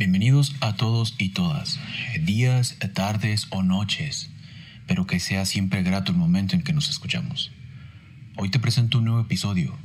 Bienvenidos 0.00 0.56
a 0.62 0.76
todos 0.76 1.14
y 1.18 1.28
todas, 1.28 1.78
días, 2.22 2.78
tardes 2.94 3.48
o 3.50 3.62
noches, 3.62 4.30
pero 4.86 5.06
que 5.06 5.20
sea 5.20 5.44
siempre 5.44 5.82
grato 5.82 6.10
el 6.10 6.16
momento 6.16 6.56
en 6.56 6.62
que 6.62 6.72
nos 6.72 6.88
escuchamos. 6.88 7.52
Hoy 8.38 8.48
te 8.48 8.58
presento 8.58 8.96
un 8.96 9.04
nuevo 9.04 9.20
episodio, 9.20 9.76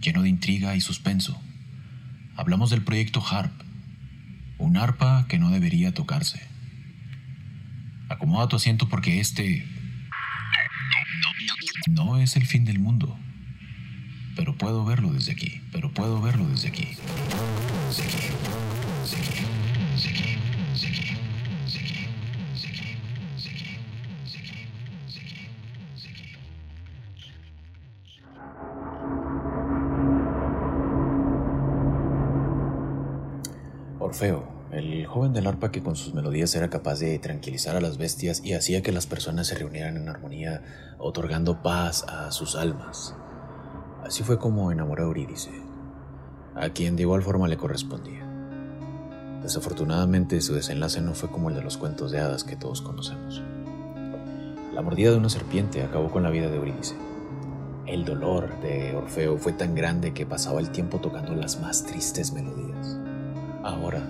lleno 0.00 0.22
de 0.22 0.28
intriga 0.28 0.76
y 0.76 0.80
suspenso. 0.80 1.42
Hablamos 2.36 2.70
del 2.70 2.84
proyecto 2.84 3.24
HARP, 3.28 3.50
un 4.58 4.76
arpa 4.76 5.26
que 5.28 5.40
no 5.40 5.50
debería 5.50 5.92
tocarse. 5.92 6.40
Acomoda 8.08 8.46
tu 8.46 8.54
asiento 8.54 8.88
porque 8.88 9.18
este 9.18 9.66
no 11.88 12.18
es 12.18 12.36
el 12.36 12.46
fin 12.46 12.64
del 12.64 12.78
mundo, 12.78 13.18
pero 14.36 14.56
puedo 14.56 14.84
verlo 14.84 15.12
desde 15.12 15.32
aquí, 15.32 15.60
pero 15.72 15.92
puedo 15.92 16.22
verlo 16.22 16.46
desde 16.46 16.68
aquí. 16.68 16.86
Desde 17.88 18.04
aquí. 18.04 18.39
Joven 35.10 35.32
del 35.32 35.48
arpa 35.48 35.72
que 35.72 35.82
con 35.82 35.96
sus 35.96 36.14
melodías 36.14 36.54
era 36.54 36.70
capaz 36.70 37.00
de 37.00 37.18
tranquilizar 37.18 37.74
a 37.74 37.80
las 37.80 37.98
bestias 37.98 38.42
y 38.44 38.54
hacía 38.54 38.80
que 38.80 38.92
las 38.92 39.08
personas 39.08 39.48
se 39.48 39.56
reunieran 39.56 39.96
en 39.96 40.08
armonía, 40.08 40.62
otorgando 40.98 41.62
paz 41.62 42.04
a 42.08 42.30
sus 42.30 42.54
almas. 42.54 43.16
Así 44.04 44.22
fue 44.22 44.38
como 44.38 44.70
enamoró 44.70 45.02
a 45.02 45.06
Eurídice, 45.06 45.50
a 46.54 46.68
quien 46.70 46.94
de 46.94 47.02
igual 47.02 47.22
forma 47.22 47.48
le 47.48 47.56
correspondía. 47.56 48.24
Desafortunadamente 49.42 50.40
su 50.40 50.54
desenlace 50.54 51.00
no 51.00 51.14
fue 51.14 51.28
como 51.28 51.48
el 51.48 51.56
de 51.56 51.62
los 51.62 51.76
cuentos 51.76 52.12
de 52.12 52.20
hadas 52.20 52.44
que 52.44 52.54
todos 52.54 52.80
conocemos. 52.80 53.42
La 54.72 54.80
mordida 54.80 55.10
de 55.10 55.16
una 55.16 55.28
serpiente 55.28 55.82
acabó 55.82 56.12
con 56.12 56.22
la 56.22 56.30
vida 56.30 56.48
de 56.48 56.56
Eurídice. 56.56 56.94
El 57.84 58.04
dolor 58.04 58.60
de 58.60 58.94
Orfeo 58.94 59.38
fue 59.38 59.52
tan 59.54 59.74
grande 59.74 60.14
que 60.14 60.24
pasaba 60.24 60.60
el 60.60 60.70
tiempo 60.70 61.00
tocando 61.00 61.34
las 61.34 61.60
más 61.60 61.84
tristes 61.84 62.32
melodías. 62.32 62.96
Ahora, 63.64 64.06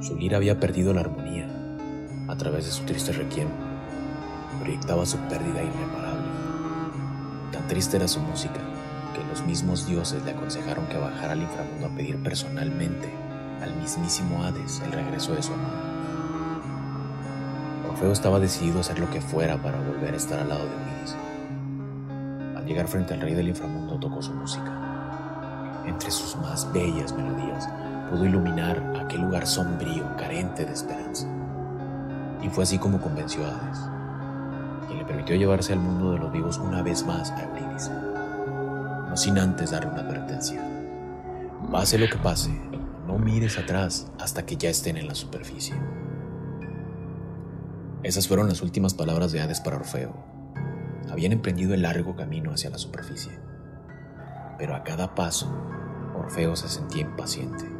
su 0.00 0.16
lira 0.16 0.38
había 0.38 0.58
perdido 0.58 0.94
la 0.94 1.02
armonía. 1.02 1.46
A 2.28 2.36
través 2.36 2.64
de 2.64 2.72
su 2.72 2.84
triste 2.84 3.12
requiem, 3.12 3.48
proyectaba 4.60 5.04
su 5.04 5.18
pérdida 5.18 5.62
irreparable. 5.62 6.28
Tan 7.52 7.68
triste 7.68 7.96
era 7.96 8.08
su 8.08 8.20
música 8.20 8.60
que 9.14 9.22
los 9.28 9.44
mismos 9.44 9.86
dioses 9.86 10.24
le 10.24 10.30
aconsejaron 10.30 10.86
que 10.86 10.96
bajara 10.96 11.32
al 11.32 11.42
inframundo 11.42 11.86
a 11.86 11.90
pedir 11.90 12.22
personalmente 12.22 13.12
al 13.60 13.74
mismísimo 13.76 14.42
Hades 14.42 14.80
el 14.84 14.92
regreso 14.92 15.34
de 15.34 15.42
su 15.42 15.52
amado. 15.52 15.90
Orfeo 17.90 18.12
estaba 18.12 18.40
decidido 18.40 18.78
a 18.78 18.80
hacer 18.80 18.98
lo 18.98 19.10
que 19.10 19.20
fuera 19.20 19.60
para 19.60 19.78
volver 19.80 20.14
a 20.14 20.16
estar 20.16 20.38
al 20.38 20.48
lado 20.48 20.64
de 20.64 20.72
Eurídice. 20.72 21.16
Al 22.56 22.64
llegar 22.64 22.88
frente 22.88 23.12
al 23.12 23.20
rey 23.20 23.34
del 23.34 23.48
inframundo 23.48 23.98
tocó 23.98 24.22
su 24.22 24.32
música. 24.32 25.82
Entre 25.84 26.10
sus 26.10 26.36
más 26.36 26.72
bellas 26.72 27.12
melodías 27.12 27.68
pudo 28.10 28.24
iluminar 28.24 28.89
aquel 29.10 29.22
lugar 29.22 29.44
sombrío, 29.44 30.04
carente 30.16 30.64
de 30.64 30.72
esperanza. 30.72 31.26
Y 32.42 32.48
fue 32.48 32.62
así 32.62 32.78
como 32.78 33.00
convenció 33.00 33.44
a 33.44 33.48
Hades, 33.48 33.78
quien 34.86 34.98
le 34.98 35.04
permitió 35.04 35.34
llevarse 35.34 35.72
al 35.72 35.80
mundo 35.80 36.12
de 36.12 36.20
los 36.20 36.30
vivos 36.30 36.58
una 36.58 36.80
vez 36.82 37.04
más 37.04 37.32
a 37.32 37.42
Eurídice, 37.42 37.90
no 37.90 39.16
sin 39.16 39.36
antes 39.36 39.72
darle 39.72 39.90
una 39.90 40.02
advertencia. 40.02 40.62
Pase 41.72 41.98
lo 41.98 42.08
que 42.08 42.18
pase, 42.18 42.50
no 43.08 43.18
mires 43.18 43.58
atrás 43.58 44.06
hasta 44.20 44.46
que 44.46 44.56
ya 44.56 44.70
estén 44.70 44.96
en 44.96 45.08
la 45.08 45.16
superficie. 45.16 45.74
Esas 48.04 48.28
fueron 48.28 48.48
las 48.48 48.62
últimas 48.62 48.94
palabras 48.94 49.32
de 49.32 49.40
Hades 49.40 49.60
para 49.60 49.76
Orfeo. 49.76 50.14
Habían 51.10 51.32
emprendido 51.32 51.74
el 51.74 51.82
largo 51.82 52.14
camino 52.14 52.52
hacia 52.52 52.70
la 52.70 52.78
superficie. 52.78 53.32
Pero 54.56 54.76
a 54.76 54.84
cada 54.84 55.16
paso, 55.16 55.52
Orfeo 56.14 56.54
se 56.54 56.68
sentía 56.68 57.02
impaciente. 57.02 57.79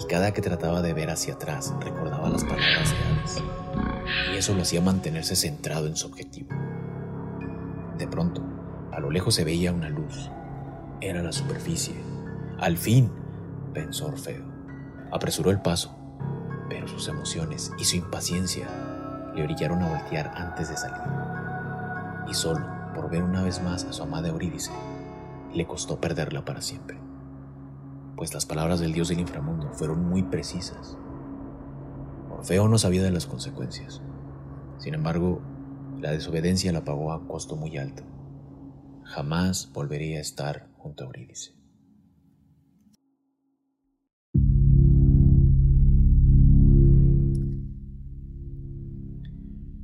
Y 0.00 0.06
cada 0.06 0.32
que 0.32 0.40
trataba 0.40 0.80
de 0.80 0.94
ver 0.94 1.10
hacia 1.10 1.34
atrás, 1.34 1.74
recordaba 1.78 2.30
las 2.30 2.42
palabras 2.44 2.90
de 2.90 2.96
Hades. 2.96 3.42
Y 4.32 4.36
eso 4.38 4.54
lo 4.54 4.62
hacía 4.62 4.80
mantenerse 4.80 5.36
centrado 5.36 5.86
en 5.86 5.96
su 5.96 6.06
objetivo. 6.06 6.48
De 7.98 8.08
pronto, 8.08 8.42
a 8.92 8.98
lo 8.98 9.10
lejos 9.10 9.34
se 9.34 9.44
veía 9.44 9.72
una 9.72 9.90
luz. 9.90 10.30
Era 11.02 11.22
la 11.22 11.32
superficie. 11.32 11.94
Al 12.58 12.78
fin, 12.78 13.12
pensó 13.74 14.06
Orfeo. 14.06 14.44
Apresuró 15.12 15.50
el 15.50 15.60
paso, 15.60 15.94
pero 16.70 16.88
sus 16.88 17.08
emociones 17.08 17.70
y 17.78 17.84
su 17.84 17.96
impaciencia 17.96 18.68
le 19.34 19.42
orillaron 19.42 19.82
a 19.82 19.88
voltear 19.90 20.32
antes 20.34 20.70
de 20.70 20.78
salir. 20.78 21.02
Y 22.26 22.32
solo 22.32 22.64
por 22.94 23.10
ver 23.10 23.22
una 23.22 23.42
vez 23.42 23.62
más 23.62 23.84
a 23.84 23.92
su 23.92 24.02
amada 24.02 24.28
Eurídice, 24.28 24.72
le 25.52 25.66
costó 25.66 26.00
perderla 26.00 26.44
para 26.44 26.62
siempre. 26.62 27.09
Pues 28.20 28.34
las 28.34 28.44
palabras 28.44 28.80
del 28.80 28.92
dios 28.92 29.08
del 29.08 29.20
inframundo 29.20 29.70
fueron 29.72 30.04
muy 30.06 30.22
precisas. 30.22 30.98
Orfeo 32.30 32.68
no 32.68 32.76
sabía 32.76 33.02
de 33.02 33.10
las 33.10 33.24
consecuencias. 33.24 34.02
Sin 34.76 34.92
embargo, 34.92 35.40
la 35.98 36.10
desobediencia 36.10 36.70
la 36.70 36.84
pagó 36.84 37.14
a 37.14 37.26
costo 37.26 37.56
muy 37.56 37.78
alto. 37.78 38.02
Jamás 39.04 39.72
volvería 39.72 40.18
a 40.18 40.20
estar 40.20 40.68
junto 40.76 41.02
a 41.02 41.06
Eurídice. 41.06 41.54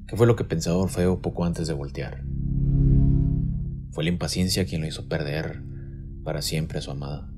¿Qué 0.07 0.15
fue 0.15 0.27
lo 0.27 0.37
que 0.37 0.45
pensaba 0.45 0.77
Orfeo 0.77 1.23
poco 1.23 1.47
antes 1.47 1.69
de 1.69 1.73
voltear? 1.73 2.23
¿Fue 3.93 4.05
la 4.05 4.11
impaciencia 4.11 4.67
quien 4.67 4.83
lo 4.83 4.87
hizo 4.87 5.09
perder 5.09 5.63
para 6.23 6.43
siempre 6.43 6.81
a 6.81 6.83
su 6.83 6.91
amada? 6.91 7.33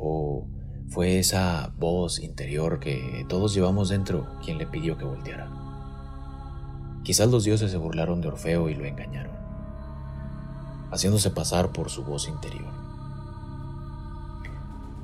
¿O 0.00 0.48
fue 0.88 1.18
esa 1.18 1.74
voz 1.78 2.18
interior 2.18 2.80
que 2.80 3.24
todos 3.28 3.54
llevamos 3.54 3.90
dentro 3.90 4.26
quien 4.42 4.58
le 4.58 4.66
pidió 4.66 4.96
que 4.96 5.04
volteara? 5.04 5.50
Quizás 7.04 7.30
los 7.30 7.44
dioses 7.44 7.70
se 7.70 7.76
burlaron 7.76 8.20
de 8.20 8.28
Orfeo 8.28 8.68
y 8.68 8.74
lo 8.74 8.84
engañaron, 8.86 9.36
haciéndose 10.90 11.30
pasar 11.30 11.70
por 11.72 11.90
su 11.90 12.02
voz 12.02 12.28
interior. 12.28 12.72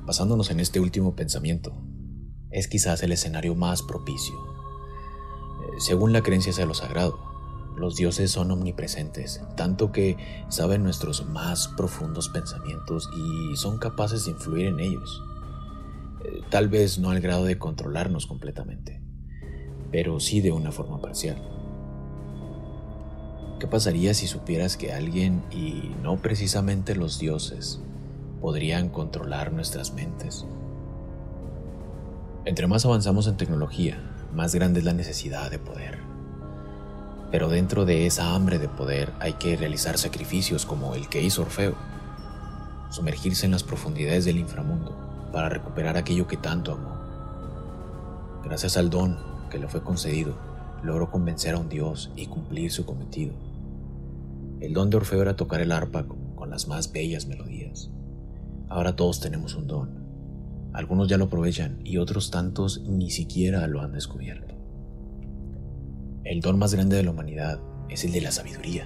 Basándonos 0.05 0.51
en 0.51 0.59
este 0.59 0.79
último 0.79 1.15
pensamiento, 1.15 1.73
es 2.49 2.67
quizás 2.67 3.03
el 3.03 3.11
escenario 3.11 3.55
más 3.55 3.83
propicio 3.83 4.35
según 5.77 6.11
la 6.11 6.23
creencia 6.23 6.53
de 6.53 6.65
lo 6.65 6.73
sagrado, 6.73 7.19
los 7.77 7.95
dioses 7.95 8.31
son 8.31 8.49
omnipresentes, 8.49 9.41
tanto 9.55 9.91
que 9.91 10.17
saben 10.49 10.83
nuestros 10.83 11.25
más 11.27 11.67
profundos 11.67 12.27
pensamientos 12.29 13.09
y 13.15 13.55
son 13.55 13.77
capaces 13.77 14.25
de 14.25 14.31
influir 14.31 14.65
en 14.65 14.79
ellos. 14.79 15.23
Eh, 16.25 16.41
tal 16.49 16.69
vez 16.69 16.97
no 16.97 17.11
al 17.11 17.21
grado 17.21 17.45
de 17.45 17.59
controlarnos 17.59 18.25
completamente, 18.25 18.99
pero 19.91 20.19
sí 20.19 20.41
de 20.41 20.51
una 20.51 20.71
forma 20.71 20.99
parcial. 20.99 21.37
¿Qué 23.59 23.67
pasaría 23.67 24.13
si 24.15 24.27
supieras 24.27 24.75
que 24.75 24.91
alguien, 24.91 25.43
y 25.51 25.91
no 26.01 26.17
precisamente 26.17 26.95
los 26.95 27.19
dioses, 27.19 27.79
podrían 28.41 28.89
controlar 28.89 29.51
nuestras 29.51 29.93
mentes? 29.93 30.45
Entre 32.45 32.65
más 32.65 32.85
avanzamos 32.85 33.27
en 33.27 33.37
tecnología, 33.37 33.99
más 34.33 34.55
grande 34.55 34.79
es 34.79 34.85
la 34.85 34.93
necesidad 34.93 35.51
de 35.51 35.59
poder. 35.59 36.16
Pero 37.31 37.49
dentro 37.49 37.85
de 37.85 38.05
esa 38.05 38.33
hambre 38.33 38.59
de 38.59 38.69
poder 38.69 39.11
hay 39.19 39.33
que 39.33 39.57
realizar 39.57 39.97
sacrificios 39.97 40.65
como 40.65 40.95
el 40.95 41.09
que 41.09 41.21
hizo 41.21 41.41
Orfeo, 41.41 41.75
sumergirse 42.89 43.45
en 43.45 43.51
las 43.51 43.63
profundidades 43.63 44.25
del 44.25 44.37
inframundo 44.37 44.95
para 45.33 45.49
recuperar 45.49 45.97
aquello 45.97 46.27
que 46.27 46.37
tanto 46.37 46.71
amó. 46.71 46.97
Gracias 48.43 48.77
al 48.77 48.89
don 48.89 49.17
que 49.49 49.59
le 49.59 49.67
fue 49.67 49.83
concedido, 49.83 50.37
logró 50.83 51.11
convencer 51.11 51.55
a 51.55 51.59
un 51.59 51.69
dios 51.69 52.11
y 52.15 52.27
cumplir 52.27 52.71
su 52.71 52.85
cometido. 52.85 53.33
El 54.61 54.73
don 54.73 54.89
de 54.89 54.97
Orfeo 54.97 55.21
era 55.21 55.35
tocar 55.35 55.61
el 55.61 55.71
arpa 55.71 56.05
con 56.35 56.49
las 56.49 56.67
más 56.67 56.91
bellas 56.91 57.27
melodías. 57.27 57.89
Ahora 58.69 58.95
todos 58.95 59.19
tenemos 59.19 59.55
un 59.55 59.67
don, 59.67 60.07
algunos 60.73 61.07
ya 61.07 61.17
lo 61.17 61.25
aprovechan 61.25 61.79
y 61.83 61.97
otros 61.97 62.29
tantos 62.29 62.81
ni 62.81 63.09
siquiera 63.09 63.65
lo 63.67 63.81
han 63.81 63.93
descubierto. 63.93 64.56
El 66.27 66.41
don 66.41 66.59
más 66.59 66.73
grande 66.73 66.97
de 66.97 67.03
la 67.03 67.11
humanidad 67.11 67.61
es 67.87 68.03
el 68.03 68.11
de 68.11 68.19
la 68.19 68.33
sabiduría. 68.33 68.85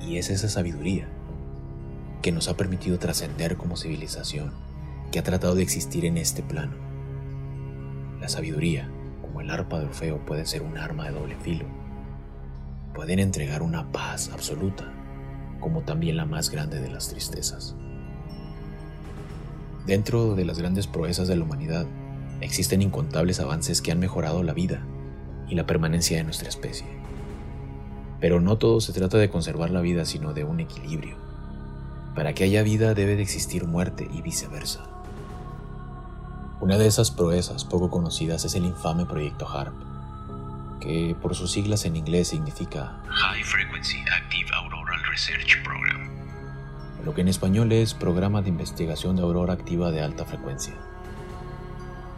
Y 0.00 0.16
es 0.16 0.30
esa 0.30 0.48
sabiduría 0.48 1.08
que 2.22 2.30
nos 2.30 2.46
ha 2.46 2.56
permitido 2.56 3.00
trascender 3.00 3.56
como 3.56 3.76
civilización, 3.76 4.52
que 5.10 5.18
ha 5.18 5.24
tratado 5.24 5.56
de 5.56 5.64
existir 5.64 6.04
en 6.04 6.16
este 6.16 6.44
plano. 6.44 6.76
La 8.20 8.28
sabiduría, 8.28 8.88
como 9.22 9.40
el 9.40 9.50
arpa 9.50 9.80
de 9.80 9.86
Orfeo, 9.86 10.24
puede 10.24 10.46
ser 10.46 10.62
un 10.62 10.78
arma 10.78 11.06
de 11.06 11.18
doble 11.18 11.34
filo. 11.34 11.64
Pueden 12.94 13.18
entregar 13.18 13.62
una 13.62 13.90
paz 13.90 14.30
absoluta, 14.32 14.92
como 15.58 15.82
también 15.82 16.16
la 16.16 16.26
más 16.26 16.48
grande 16.48 16.80
de 16.80 16.92
las 16.92 17.08
tristezas. 17.08 17.74
Dentro 19.84 20.36
de 20.36 20.44
las 20.44 20.60
grandes 20.60 20.86
proezas 20.86 21.26
de 21.26 21.34
la 21.34 21.42
humanidad 21.42 21.86
existen 22.40 22.82
incontables 22.82 23.40
avances 23.40 23.82
que 23.82 23.90
han 23.90 23.98
mejorado 23.98 24.44
la 24.44 24.52
vida 24.52 24.86
y 25.48 25.54
la 25.54 25.66
permanencia 25.66 26.16
de 26.16 26.24
nuestra 26.24 26.48
especie. 26.48 26.86
Pero 28.20 28.40
no 28.40 28.58
todo 28.58 28.80
se 28.80 28.92
trata 28.92 29.18
de 29.18 29.28
conservar 29.28 29.70
la 29.70 29.80
vida, 29.80 30.04
sino 30.04 30.32
de 30.32 30.44
un 30.44 30.60
equilibrio. 30.60 31.16
Para 32.14 32.32
que 32.32 32.44
haya 32.44 32.62
vida 32.62 32.94
debe 32.94 33.16
de 33.16 33.22
existir 33.22 33.66
muerte 33.66 34.08
y 34.12 34.22
viceversa. 34.22 34.86
Una 36.60 36.78
de 36.78 36.86
esas 36.86 37.10
proezas 37.10 37.64
poco 37.64 37.90
conocidas 37.90 38.44
es 38.44 38.54
el 38.54 38.64
infame 38.64 39.04
proyecto 39.04 39.46
HARP, 39.46 39.74
que 40.80 41.16
por 41.20 41.34
sus 41.34 41.50
siglas 41.50 41.84
en 41.84 41.96
inglés 41.96 42.28
significa 42.28 43.02
High 43.06 43.42
Frequency 43.42 43.98
Active 44.16 44.48
Auroral 44.54 45.00
Research 45.10 45.62
Program, 45.62 46.10
lo 47.04 47.14
que 47.14 47.20
en 47.20 47.28
español 47.28 47.72
es 47.72 47.92
Programa 47.92 48.40
de 48.40 48.48
Investigación 48.48 49.16
de 49.16 49.22
Aurora 49.22 49.52
Activa 49.52 49.90
de 49.90 50.00
Alta 50.00 50.24
Frecuencia. 50.24 50.74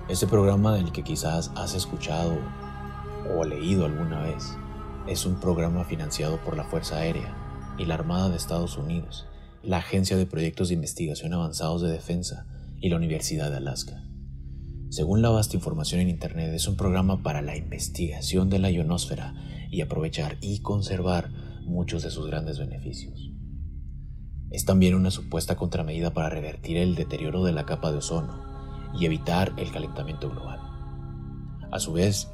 Este 0.08 0.28
programa 0.28 0.74
del 0.74 0.92
que 0.92 1.02
quizás 1.02 1.50
has 1.56 1.74
escuchado 1.74 2.38
o 3.34 3.44
leído 3.44 3.84
alguna 3.84 4.22
vez 4.22 4.56
es 5.06 5.24
un 5.24 5.38
programa 5.38 5.84
financiado 5.84 6.38
por 6.44 6.56
la 6.56 6.64
Fuerza 6.64 6.96
Aérea 6.96 7.34
y 7.78 7.84
la 7.84 7.94
Armada 7.94 8.28
de 8.28 8.36
Estados 8.36 8.76
Unidos, 8.76 9.26
la 9.62 9.78
Agencia 9.78 10.16
de 10.16 10.26
Proyectos 10.26 10.68
de 10.68 10.74
Investigación 10.74 11.32
Avanzados 11.32 11.82
de 11.82 11.90
Defensa 11.90 12.46
y 12.80 12.88
la 12.88 12.96
Universidad 12.96 13.50
de 13.50 13.58
Alaska. 13.58 14.02
Según 14.90 15.22
la 15.22 15.30
vasta 15.30 15.56
información 15.56 16.00
en 16.00 16.08
Internet, 16.08 16.52
es 16.54 16.68
un 16.68 16.76
programa 16.76 17.22
para 17.22 17.42
la 17.42 17.56
investigación 17.56 18.50
de 18.50 18.58
la 18.58 18.70
ionosfera 18.70 19.34
y 19.70 19.80
aprovechar 19.80 20.38
y 20.40 20.60
conservar 20.60 21.30
muchos 21.64 22.02
de 22.02 22.10
sus 22.10 22.26
grandes 22.26 22.58
beneficios. 22.58 23.32
Es 24.50 24.64
también 24.64 24.94
una 24.94 25.10
supuesta 25.10 25.56
contramedida 25.56 26.14
para 26.14 26.30
revertir 26.30 26.76
el 26.76 26.94
deterioro 26.94 27.44
de 27.44 27.52
la 27.52 27.66
capa 27.66 27.90
de 27.90 27.98
ozono 27.98 28.42
y 28.98 29.04
evitar 29.04 29.52
el 29.56 29.70
calentamiento 29.72 30.30
global. 30.30 30.60
A 31.72 31.80
su 31.80 31.92
vez, 31.92 32.30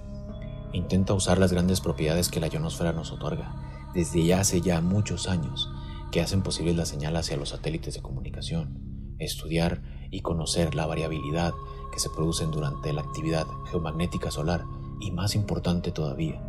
intenta 0.73 1.15
usar 1.15 1.39
las 1.39 1.53
grandes 1.53 1.81
propiedades 1.81 2.29
que 2.29 2.41
la 2.41 2.49
ionosfera 2.49 2.93
nos 2.93 3.13
otorga 3.13 3.91
desde 3.95 4.33
hace 4.35 4.61
ya 4.61 4.81
muchos 4.81 5.29
años 5.29 5.71
que 6.11 6.21
hacen 6.21 6.43
posible 6.43 6.75
la 6.75 6.87
señal 6.87 7.17
hacia 7.17 7.37
los 7.37 7.51
satélites 7.51 7.95
de 7.95 8.03
comunicación, 8.03 9.17
estudiar 9.19 9.83
y 10.11 10.21
conocer 10.21 10.75
la 10.75 10.87
variabilidad 10.87 11.53
que 11.93 12.01
se 12.01 12.11
producen 12.11 12.51
durante 12.51 12.93
la 12.93 13.03
actividad 13.03 13.47
geomagnética 13.71 14.31
solar 14.31 14.65
y 15.01 15.11
más 15.11 15.35
importante 15.35 15.91
todavía, 15.91 16.43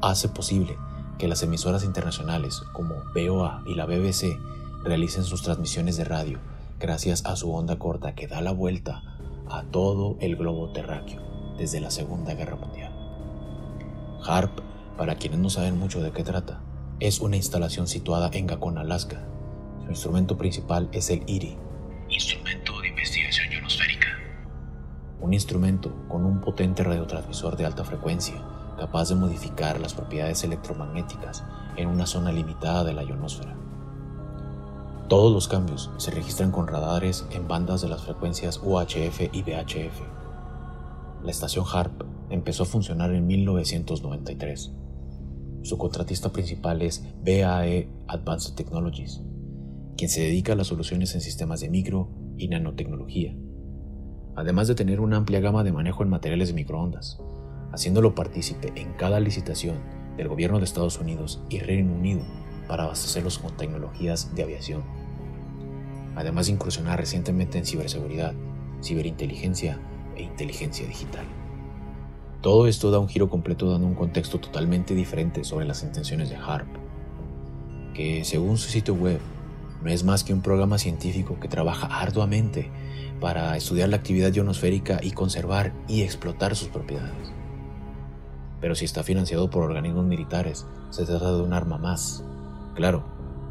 hace 0.00 0.28
posible 0.28 0.76
que 1.18 1.28
las 1.28 1.42
emisoras 1.42 1.84
internacionales 1.84 2.62
como 2.72 2.94
BOA 3.14 3.62
y 3.66 3.74
la 3.74 3.86
BBC 3.86 4.38
realicen 4.84 5.24
sus 5.24 5.42
transmisiones 5.42 5.96
de 5.96 6.04
radio 6.04 6.38
gracias 6.80 7.24
a 7.26 7.36
su 7.36 7.52
onda 7.54 7.78
corta 7.78 8.14
que 8.14 8.26
da 8.26 8.40
la 8.40 8.52
vuelta 8.52 9.02
a 9.48 9.62
todo 9.62 10.16
el 10.20 10.36
globo 10.36 10.72
terráqueo 10.72 11.22
desde 11.56 11.80
la 11.80 11.90
Segunda 11.90 12.34
Guerra 12.34 12.56
Mundial. 12.56 12.81
HARP, 14.26 14.60
para 14.96 15.16
quienes 15.16 15.40
no 15.40 15.50
saben 15.50 15.78
mucho 15.78 16.02
de 16.02 16.12
qué 16.12 16.24
trata, 16.24 16.60
es 17.00 17.20
una 17.20 17.36
instalación 17.36 17.86
situada 17.86 18.30
en 18.32 18.46
Gacon, 18.46 18.78
Alaska. 18.78 19.24
Su 19.84 19.90
instrumento 19.90 20.36
principal 20.36 20.88
es 20.92 21.10
el 21.10 21.22
IRI, 21.26 21.56
Instrumento 22.08 22.80
de 22.80 22.88
Investigación 22.88 23.52
Ionosférica 23.52 24.08
un 25.22 25.32
instrumento 25.34 25.94
con 26.08 26.26
un 26.26 26.40
potente 26.40 26.82
radiotransmisor 26.82 27.56
de 27.56 27.64
alta 27.64 27.84
frecuencia 27.84 28.34
capaz 28.76 29.08
de 29.08 29.14
modificar 29.14 29.80
las 29.80 29.94
propiedades 29.94 30.42
electromagnéticas 30.42 31.44
en 31.76 31.88
una 31.88 32.06
zona 32.06 32.32
limitada 32.32 32.82
de 32.82 32.92
la 32.92 33.04
ionosfera. 33.04 33.54
Todos 35.08 35.32
los 35.32 35.46
cambios 35.46 35.90
se 35.98 36.10
registran 36.10 36.50
con 36.50 36.66
radares 36.66 37.24
en 37.30 37.46
bandas 37.46 37.82
de 37.82 37.88
las 37.88 38.02
frecuencias 38.02 38.60
UHF 38.62 39.32
y 39.32 39.42
VHF. 39.42 40.00
La 41.22 41.30
estación 41.30 41.64
HARP 41.72 42.02
empezó 42.32 42.64
a 42.64 42.66
funcionar 42.66 43.14
en 43.14 43.26
1993. 43.26 44.72
Su 45.62 45.78
contratista 45.78 46.32
principal 46.32 46.82
es 46.82 47.04
BAE 47.24 47.88
Advanced 48.08 48.54
Technologies, 48.54 49.22
quien 49.96 50.10
se 50.10 50.22
dedica 50.22 50.54
a 50.54 50.56
las 50.56 50.66
soluciones 50.66 51.14
en 51.14 51.20
sistemas 51.20 51.60
de 51.60 51.70
micro 51.70 52.08
y 52.36 52.48
nanotecnología 52.48 53.36
además 54.36 54.68
de 54.68 54.74
tener 54.74 55.00
una 55.00 55.16
amplia 55.16 55.40
gama 55.40 55.64
de 55.64 55.72
manejo 55.72 56.02
en 56.02 56.10
materiales 56.10 56.48
de 56.48 56.54
microondas, 56.54 57.20
haciéndolo 57.72 58.14
partícipe 58.14 58.72
en 58.76 58.92
cada 58.94 59.20
licitación 59.20 59.76
del 60.16 60.28
gobierno 60.28 60.58
de 60.58 60.64
Estados 60.64 60.98
Unidos 60.98 61.42
y 61.48 61.58
Reino 61.58 61.94
Unido 61.94 62.22
para 62.68 62.84
abastecerlos 62.84 63.38
con 63.38 63.56
tecnologías 63.56 64.34
de 64.34 64.42
aviación. 64.42 64.82
Además 66.16 66.46
de 66.46 66.52
incursionar 66.52 66.98
recientemente 66.98 67.58
en 67.58 67.66
ciberseguridad, 67.66 68.34
ciberinteligencia 68.82 69.80
e 70.16 70.22
inteligencia 70.22 70.86
digital. 70.86 71.24
Todo 72.42 72.66
esto 72.66 72.90
da 72.90 72.98
un 72.98 73.08
giro 73.08 73.30
completo 73.30 73.70
dando 73.70 73.86
un 73.86 73.94
contexto 73.94 74.40
totalmente 74.40 74.96
diferente 74.96 75.44
sobre 75.44 75.64
las 75.64 75.84
intenciones 75.84 76.28
de 76.28 76.34
HARP, 76.34 76.66
que 77.94 78.24
según 78.24 78.58
su 78.58 78.68
sitio 78.68 78.94
web 78.94 79.20
no 79.80 79.90
es 79.90 80.02
más 80.02 80.24
que 80.24 80.34
un 80.34 80.42
programa 80.42 80.76
científico 80.78 81.38
que 81.38 81.46
trabaja 81.46 81.86
arduamente 81.86 82.68
para 83.20 83.56
estudiar 83.56 83.90
la 83.90 83.96
actividad 83.96 84.32
ionosférica 84.32 84.98
y 85.00 85.12
conservar 85.12 85.72
y 85.86 86.02
explotar 86.02 86.56
sus 86.56 86.66
propiedades. 86.66 87.32
Pero 88.60 88.74
si 88.74 88.86
está 88.86 89.04
financiado 89.04 89.48
por 89.48 89.62
organismos 89.62 90.04
militares, 90.04 90.66
se 90.90 91.04
trata 91.04 91.32
de 91.32 91.42
un 91.42 91.52
arma 91.52 91.78
más. 91.78 92.24
Claro, 92.74 93.04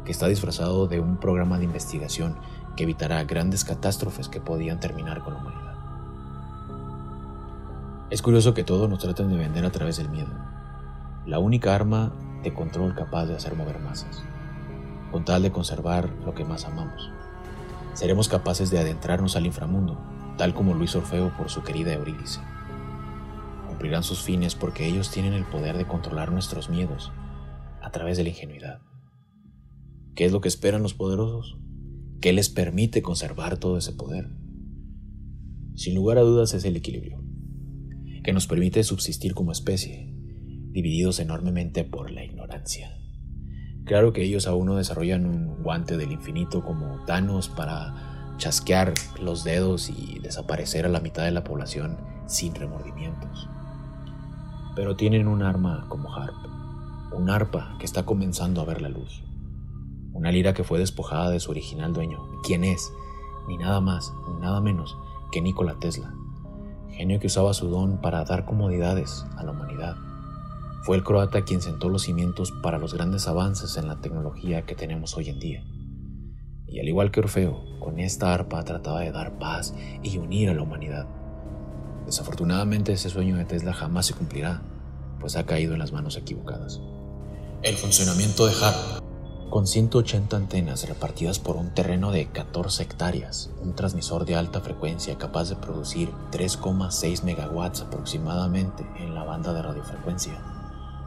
que 0.04 0.12
está 0.12 0.28
disfrazado 0.28 0.86
de 0.86 1.00
un 1.00 1.18
programa 1.18 1.58
de 1.58 1.64
investigación 1.64 2.36
que 2.76 2.82
evitará 2.82 3.24
grandes 3.24 3.64
catástrofes 3.64 4.28
que 4.28 4.40
podían 4.40 4.80
terminar 4.80 5.22
con 5.22 5.32
la 5.32 5.40
humanidad. 5.40 5.71
Es 8.12 8.20
curioso 8.20 8.52
que 8.52 8.62
todo 8.62 8.88
nos 8.88 8.98
traten 8.98 9.30
de 9.30 9.38
vender 9.38 9.64
a 9.64 9.72
través 9.72 9.96
del 9.96 10.10
miedo, 10.10 10.28
la 11.24 11.38
única 11.38 11.74
arma 11.74 12.12
de 12.42 12.52
control 12.52 12.94
capaz 12.94 13.24
de 13.24 13.34
hacer 13.34 13.56
mover 13.56 13.78
masas 13.78 14.22
con 15.10 15.24
tal 15.24 15.42
de 15.42 15.50
conservar 15.50 16.10
lo 16.22 16.34
que 16.34 16.44
más 16.44 16.66
amamos. 16.66 17.10
Seremos 17.94 18.28
capaces 18.28 18.70
de 18.70 18.78
adentrarnos 18.78 19.34
al 19.34 19.46
inframundo, 19.46 19.98
tal 20.36 20.52
como 20.52 20.74
lo 20.74 20.84
hizo 20.84 20.98
Orfeo 20.98 21.34
por 21.38 21.48
su 21.48 21.62
querida 21.62 21.94
Eurídice. 21.94 22.40
Cumplirán 23.68 24.02
sus 24.02 24.20
fines 24.20 24.56
porque 24.56 24.86
ellos 24.86 25.10
tienen 25.10 25.32
el 25.32 25.46
poder 25.46 25.78
de 25.78 25.86
controlar 25.86 26.32
nuestros 26.32 26.68
miedos 26.68 27.12
a 27.80 27.90
través 27.92 28.18
de 28.18 28.24
la 28.24 28.28
ingenuidad. 28.28 28.82
¿Qué 30.14 30.26
es 30.26 30.32
lo 30.32 30.42
que 30.42 30.48
esperan 30.48 30.82
los 30.82 30.92
poderosos? 30.92 31.56
¿Qué 32.20 32.34
les 32.34 32.50
permite 32.50 33.00
conservar 33.00 33.56
todo 33.56 33.78
ese 33.78 33.94
poder? 33.94 34.28
Sin 35.76 35.94
lugar 35.94 36.18
a 36.18 36.22
dudas 36.22 36.52
es 36.52 36.66
el 36.66 36.76
equilibrio, 36.76 37.22
que 38.22 38.32
nos 38.32 38.46
permite 38.46 38.84
subsistir 38.84 39.34
como 39.34 39.52
especie, 39.52 40.12
divididos 40.70 41.18
enormemente 41.18 41.84
por 41.84 42.10
la 42.10 42.24
ignorancia. 42.24 42.96
Claro 43.84 44.12
que 44.12 44.22
ellos 44.22 44.46
aún 44.46 44.66
no 44.66 44.76
desarrollan 44.76 45.26
un 45.26 45.62
guante 45.62 45.96
del 45.96 46.12
infinito 46.12 46.64
como 46.64 47.04
Thanos 47.04 47.48
para 47.48 48.34
chasquear 48.36 48.94
los 49.20 49.44
dedos 49.44 49.90
y 49.90 50.20
desaparecer 50.20 50.86
a 50.86 50.88
la 50.88 51.00
mitad 51.00 51.24
de 51.24 51.32
la 51.32 51.44
población 51.44 51.98
sin 52.26 52.54
remordimientos. 52.54 53.48
Pero 54.76 54.96
tienen 54.96 55.26
un 55.26 55.42
arma 55.42 55.86
como 55.88 56.14
Harp, 56.14 56.34
un 57.12 57.28
arpa 57.28 57.76
que 57.78 57.84
está 57.84 58.04
comenzando 58.04 58.60
a 58.60 58.64
ver 58.64 58.80
la 58.80 58.88
luz. 58.88 59.22
Una 60.12 60.30
lira 60.30 60.54
que 60.54 60.64
fue 60.64 60.78
despojada 60.78 61.30
de 61.30 61.40
su 61.40 61.50
original 61.50 61.92
dueño, 61.92 62.20
quien 62.44 62.64
es, 62.64 62.92
ni 63.48 63.56
nada 63.56 63.80
más, 63.80 64.12
ni 64.28 64.40
nada 64.40 64.60
menos 64.60 64.96
que 65.32 65.40
Nikola 65.40 65.78
Tesla, 65.78 66.14
genio 66.92 67.20
que 67.20 67.26
usaba 67.26 67.54
su 67.54 67.68
don 67.68 68.00
para 68.00 68.24
dar 68.24 68.44
comodidades 68.44 69.24
a 69.36 69.42
la 69.42 69.52
humanidad 69.52 69.96
fue 70.82 70.96
el 70.96 71.04
croata 71.04 71.44
quien 71.44 71.62
sentó 71.62 71.88
los 71.88 72.02
cimientos 72.02 72.50
para 72.50 72.78
los 72.78 72.92
grandes 72.92 73.28
avances 73.28 73.76
en 73.76 73.86
la 73.86 74.00
tecnología 74.00 74.62
que 74.62 74.74
tenemos 74.74 75.16
hoy 75.16 75.28
en 75.28 75.38
día. 75.38 75.64
Y 76.66 76.80
al 76.80 76.88
igual 76.88 77.12
que 77.12 77.20
Orfeo, 77.20 77.78
con 77.78 78.00
esta 78.00 78.34
arpa 78.34 78.64
trataba 78.64 79.00
de 79.00 79.12
dar 79.12 79.38
paz 79.38 79.74
y 80.02 80.18
unir 80.18 80.50
a 80.50 80.54
la 80.54 80.62
humanidad. 80.62 81.06
Desafortunadamente 82.04 82.92
ese 82.92 83.10
sueño 83.10 83.36
de 83.36 83.44
Tesla 83.44 83.72
jamás 83.72 84.06
se 84.06 84.14
cumplirá, 84.14 84.60
pues 85.20 85.36
ha 85.36 85.46
caído 85.46 85.74
en 85.74 85.78
las 85.78 85.92
manos 85.92 86.16
equivocadas. 86.16 86.80
El 87.62 87.76
funcionamiento 87.76 88.46
de 88.46 88.54
HARP 88.60 89.01
con 89.52 89.66
180 89.66 90.34
antenas 90.34 90.88
repartidas 90.88 91.38
por 91.38 91.56
un 91.56 91.74
terreno 91.74 92.10
de 92.10 92.26
14 92.28 92.84
hectáreas, 92.84 93.50
un 93.60 93.74
transmisor 93.74 94.24
de 94.24 94.34
alta 94.34 94.62
frecuencia 94.62 95.18
capaz 95.18 95.50
de 95.50 95.56
producir 95.56 96.10
3,6 96.30 97.22
megawatts 97.22 97.82
aproximadamente 97.82 98.82
en 98.98 99.14
la 99.14 99.24
banda 99.24 99.52
de 99.52 99.60
radiofrecuencia, 99.60 100.42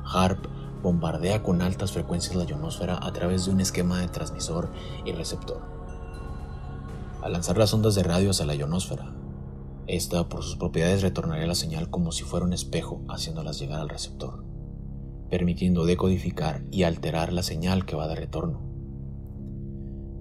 HARP 0.05 0.45
bombardea 0.83 1.41
con 1.41 1.63
altas 1.63 1.91
frecuencias 1.91 2.35
la 2.35 2.43
ionosfera 2.43 2.99
a 3.01 3.11
través 3.13 3.45
de 3.45 3.51
un 3.51 3.61
esquema 3.61 3.97
de 3.97 4.09
transmisor 4.09 4.69
y 5.05 5.11
receptor. 5.13 5.63
Al 7.23 7.33
lanzar 7.33 7.57
las 7.57 7.73
ondas 7.73 7.95
de 7.95 8.03
radio 8.03 8.29
hacia 8.29 8.45
la 8.45 8.53
ionosfera, 8.53 9.11
esta 9.87 10.29
por 10.29 10.43
sus 10.43 10.57
propiedades 10.57 11.01
retornaría 11.01 11.47
la 11.47 11.55
señal 11.55 11.89
como 11.89 12.11
si 12.11 12.21
fuera 12.21 12.45
un 12.45 12.53
espejo 12.53 13.01
haciéndolas 13.09 13.57
llegar 13.57 13.79
al 13.79 13.89
receptor, 13.89 14.43
permitiendo 15.29 15.85
decodificar 15.85 16.63
y 16.71 16.83
alterar 16.83 17.33
la 17.33 17.43
señal 17.43 17.85
que 17.85 17.95
va 17.95 18.07
de 18.07 18.15
retorno. 18.15 18.61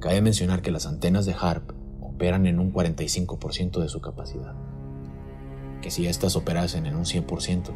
Cabe 0.00 0.20
mencionar 0.20 0.62
que 0.62 0.70
las 0.70 0.86
antenas 0.86 1.26
de 1.26 1.34
HARP 1.38 1.72
operan 2.00 2.46
en 2.46 2.58
un 2.58 2.72
45% 2.72 3.80
de 3.80 3.88
su 3.88 4.00
capacidad 4.00 4.54
que 5.84 5.90
si 5.90 6.06
éstas 6.06 6.34
operasen 6.34 6.86
en 6.86 6.96
un 6.96 7.04
100%, 7.04 7.70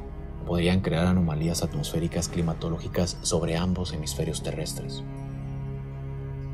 podrían 0.46 0.80
crear 0.80 1.06
anomalías 1.06 1.62
atmosféricas 1.62 2.30
climatológicas 2.30 3.18
sobre 3.20 3.58
ambos 3.58 3.92
hemisferios 3.92 4.42
terrestres. 4.42 5.04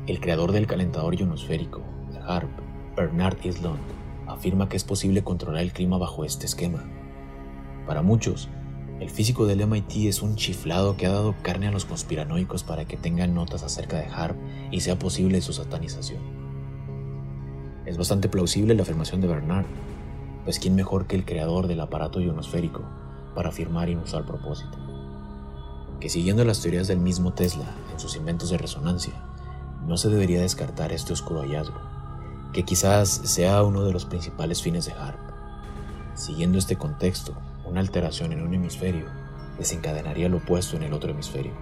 El 0.05 0.19
creador 0.19 0.51
del 0.51 0.67
calentador 0.67 1.15
ionosférico, 1.15 1.81
HARP, 2.27 2.49
Bernard 2.97 3.37
Islund, 3.45 3.79
afirma 4.27 4.67
que 4.67 4.75
es 4.75 4.83
posible 4.83 5.23
controlar 5.23 5.61
el 5.61 5.71
clima 5.71 5.97
bajo 5.97 6.25
este 6.25 6.45
esquema. 6.45 6.83
Para 7.87 8.01
muchos, 8.01 8.49
el 8.99 9.09
físico 9.09 9.45
del 9.45 9.65
MIT 9.67 10.07
es 10.07 10.21
un 10.21 10.37
chiflado 10.37 10.95
que 10.95 11.05
ha 11.05 11.11
dado 11.11 11.35
carne 11.41 11.67
a 11.67 11.71
los 11.71 11.83
conspiranoicos 11.83 12.63
para 12.63 12.85
que 12.85 12.95
tengan 12.95 13.33
notas 13.35 13.61
acerca 13.63 13.97
de 13.97 14.05
HARP 14.05 14.37
y 14.71 14.79
sea 14.81 14.97
posible 14.97 15.41
su 15.41 15.51
satanización. 15.51 16.21
Es 17.85 17.97
bastante 17.97 18.29
plausible 18.29 18.73
la 18.73 18.83
afirmación 18.83 19.19
de 19.19 19.27
Bernard, 19.27 19.65
pues 20.45 20.59
quién 20.59 20.75
mejor 20.75 21.07
que 21.07 21.17
el 21.17 21.25
creador 21.25 21.67
del 21.67 21.81
aparato 21.81 22.21
ionosférico 22.21 22.83
para 23.35 23.49
afirmar 23.49 23.89
inusual 23.89 24.25
propósito. 24.25 24.77
Que 25.99 26.07
siguiendo 26.07 26.45
las 26.45 26.61
teorías 26.61 26.87
del 26.87 26.99
mismo 26.99 27.33
Tesla 27.33 27.75
en 27.91 27.99
sus 27.99 28.15
inventos 28.15 28.49
de 28.49 28.57
resonancia, 28.57 29.13
no 29.85 29.97
se 29.97 30.09
debería 30.09 30.39
descartar 30.39 30.93
este 30.93 31.11
oscuro 31.11 31.41
hallazgo, 31.41 31.79
que 32.53 32.63
quizás 32.63 33.09
sea 33.09 33.61
uno 33.63 33.83
de 33.83 33.91
los 33.91 34.05
principales 34.05 34.61
fines 34.61 34.85
de 34.85 34.93
HARP. 34.93 35.19
Siguiendo 36.15 36.57
este 36.57 36.77
contexto, 36.77 37.33
una 37.67 37.81
alteración 37.81 38.31
en 38.31 38.41
un 38.41 38.53
hemisferio 38.53 39.05
desencadenaría 39.57 40.29
lo 40.29 40.37
opuesto 40.37 40.75
en 40.77 40.83
el 40.83 40.93
otro 40.93 41.11
hemisferio. 41.11 41.53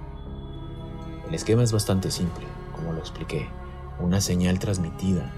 El 1.27 1.33
esquema 1.33 1.63
es 1.63 1.72
bastante 1.72 2.12
simple, 2.12 2.45
como 2.75 2.93
lo 2.93 3.00
expliqué, 3.00 3.48
una 4.00 4.22
señal 4.22 4.60
transmitida 4.60 5.31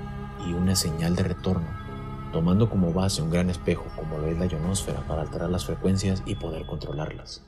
y 0.48 0.54
una 0.54 0.76
señal 0.76 1.16
de 1.16 1.24
retorno 1.24 1.86
tomando 2.36 2.70
como 2.70 2.92
base 2.92 3.22
un 3.22 3.30
gran 3.30 3.50
espejo 3.50 3.86
como 3.96 4.18
lo 4.18 4.28
es 4.28 4.38
la 4.38 4.46
ionosfera 4.46 5.08
para 5.08 5.22
alterar 5.22 5.50
las 5.50 5.66
frecuencias 5.66 6.22
y 6.26 6.36
poder 6.36 6.66
controlarlas. 6.66 7.46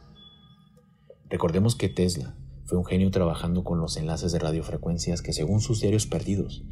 Recordemos 1.30 1.76
que 1.76 1.90
Tesla 1.90 2.38
fue 2.64 2.78
un 2.78 2.86
genio 2.86 3.12
trabajando 3.12 3.66
con 3.66 3.82
los 3.82 3.98
enlaces 3.98 4.32
de 4.32 4.40
radiofrecuencias 4.40 5.22
que 5.22 5.34
según 5.34 5.60
sus 5.60 5.82
diarios 5.82 6.08
perdidos, 6.08 6.64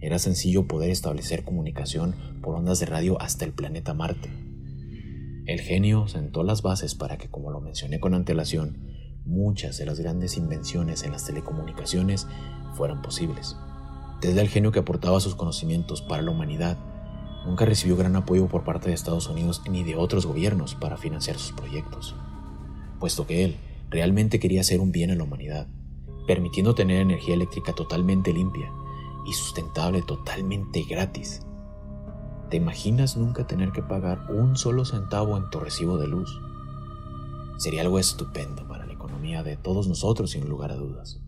era 0.00 0.18
sencillo 0.18 0.66
poder 0.66 0.90
establecer 0.90 1.44
comunicación 1.44 2.16
por 2.42 2.56
ondas 2.56 2.80
de 2.80 2.86
radio 2.86 3.22
hasta 3.22 3.44
el 3.44 3.52
planeta 3.52 3.94
Marte. 3.94 4.49
El 5.46 5.60
genio 5.60 6.06
sentó 6.06 6.42
las 6.42 6.62
bases 6.62 6.94
para 6.94 7.18
que, 7.18 7.28
como 7.28 7.50
lo 7.50 7.60
mencioné 7.60 8.00
con 8.00 8.14
antelación, 8.14 8.78
muchas 9.24 9.78
de 9.78 9.86
las 9.86 9.98
grandes 9.98 10.36
invenciones 10.36 11.02
en 11.02 11.12
las 11.12 11.24
telecomunicaciones 11.24 12.26
fueran 12.74 13.02
posibles. 13.02 13.56
Tesla 14.20 14.42
el 14.42 14.48
genio 14.48 14.70
que 14.70 14.80
aportaba 14.80 15.20
sus 15.20 15.34
conocimientos 15.34 16.02
para 16.02 16.22
la 16.22 16.30
humanidad 16.30 16.78
nunca 17.46 17.64
recibió 17.64 17.96
gran 17.96 18.16
apoyo 18.16 18.48
por 18.48 18.64
parte 18.64 18.88
de 18.88 18.94
Estados 18.94 19.28
Unidos 19.28 19.62
ni 19.68 19.82
de 19.82 19.96
otros 19.96 20.26
gobiernos 20.26 20.74
para 20.74 20.98
financiar 20.98 21.38
sus 21.38 21.52
proyectos, 21.52 22.14
puesto 22.98 23.26
que 23.26 23.44
él 23.44 23.56
realmente 23.88 24.38
quería 24.38 24.60
hacer 24.60 24.80
un 24.80 24.92
bien 24.92 25.10
a 25.10 25.14
la 25.14 25.24
humanidad, 25.24 25.68
permitiendo 26.26 26.74
tener 26.74 27.00
energía 27.00 27.34
eléctrica 27.34 27.72
totalmente 27.72 28.32
limpia 28.32 28.70
y 29.26 29.32
sustentable 29.32 30.02
totalmente 30.02 30.82
gratis. 30.82 31.40
¿Te 32.50 32.56
imaginas 32.56 33.16
nunca 33.16 33.46
tener 33.46 33.70
que 33.70 33.80
pagar 33.80 34.26
un 34.28 34.56
solo 34.56 34.84
centavo 34.84 35.36
en 35.36 35.48
tu 35.50 35.60
recibo 35.60 35.98
de 35.98 36.08
luz? 36.08 36.42
Sería 37.58 37.82
algo 37.82 38.00
estupendo 38.00 38.66
para 38.66 38.86
la 38.86 38.92
economía 38.92 39.44
de 39.44 39.56
todos 39.56 39.86
nosotros 39.86 40.32
sin 40.32 40.48
lugar 40.48 40.72
a 40.72 40.74
dudas. 40.74 41.20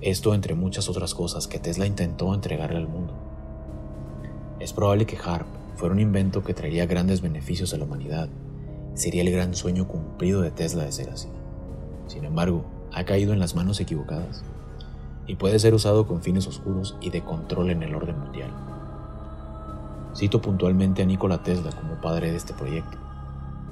Esto 0.00 0.34
entre 0.34 0.56
muchas 0.56 0.88
otras 0.88 1.14
cosas 1.14 1.46
que 1.46 1.60
Tesla 1.60 1.86
intentó 1.86 2.34
entregarle 2.34 2.78
al 2.78 2.88
mundo. 2.88 3.14
Es 4.58 4.72
probable 4.72 5.06
que 5.06 5.16
HARP 5.16 5.46
fuera 5.76 5.94
un 5.94 6.00
invento 6.00 6.42
que 6.42 6.54
traería 6.54 6.86
grandes 6.86 7.20
beneficios 7.20 7.72
a 7.72 7.76
la 7.76 7.84
humanidad. 7.84 8.28
Sería 8.94 9.22
el 9.22 9.30
gran 9.30 9.54
sueño 9.54 9.86
cumplido 9.86 10.40
de 10.40 10.50
Tesla 10.50 10.86
de 10.86 10.90
ser 10.90 11.10
así. 11.10 11.28
Sin 12.08 12.24
embargo, 12.24 12.64
ha 12.92 13.04
caído 13.04 13.32
en 13.32 13.38
las 13.38 13.54
manos 13.54 13.78
equivocadas 13.78 14.42
y 15.28 15.36
puede 15.36 15.60
ser 15.60 15.72
usado 15.72 16.08
con 16.08 16.20
fines 16.20 16.48
oscuros 16.48 16.96
y 17.00 17.10
de 17.10 17.22
control 17.22 17.70
en 17.70 17.84
el 17.84 17.94
orden 17.94 18.18
mundial. 18.18 18.79
Cito 20.14 20.40
puntualmente 20.40 21.02
a 21.02 21.06
Nikola 21.06 21.42
Tesla 21.42 21.70
como 21.70 22.00
padre 22.00 22.30
de 22.30 22.36
este 22.36 22.52
proyecto, 22.52 22.98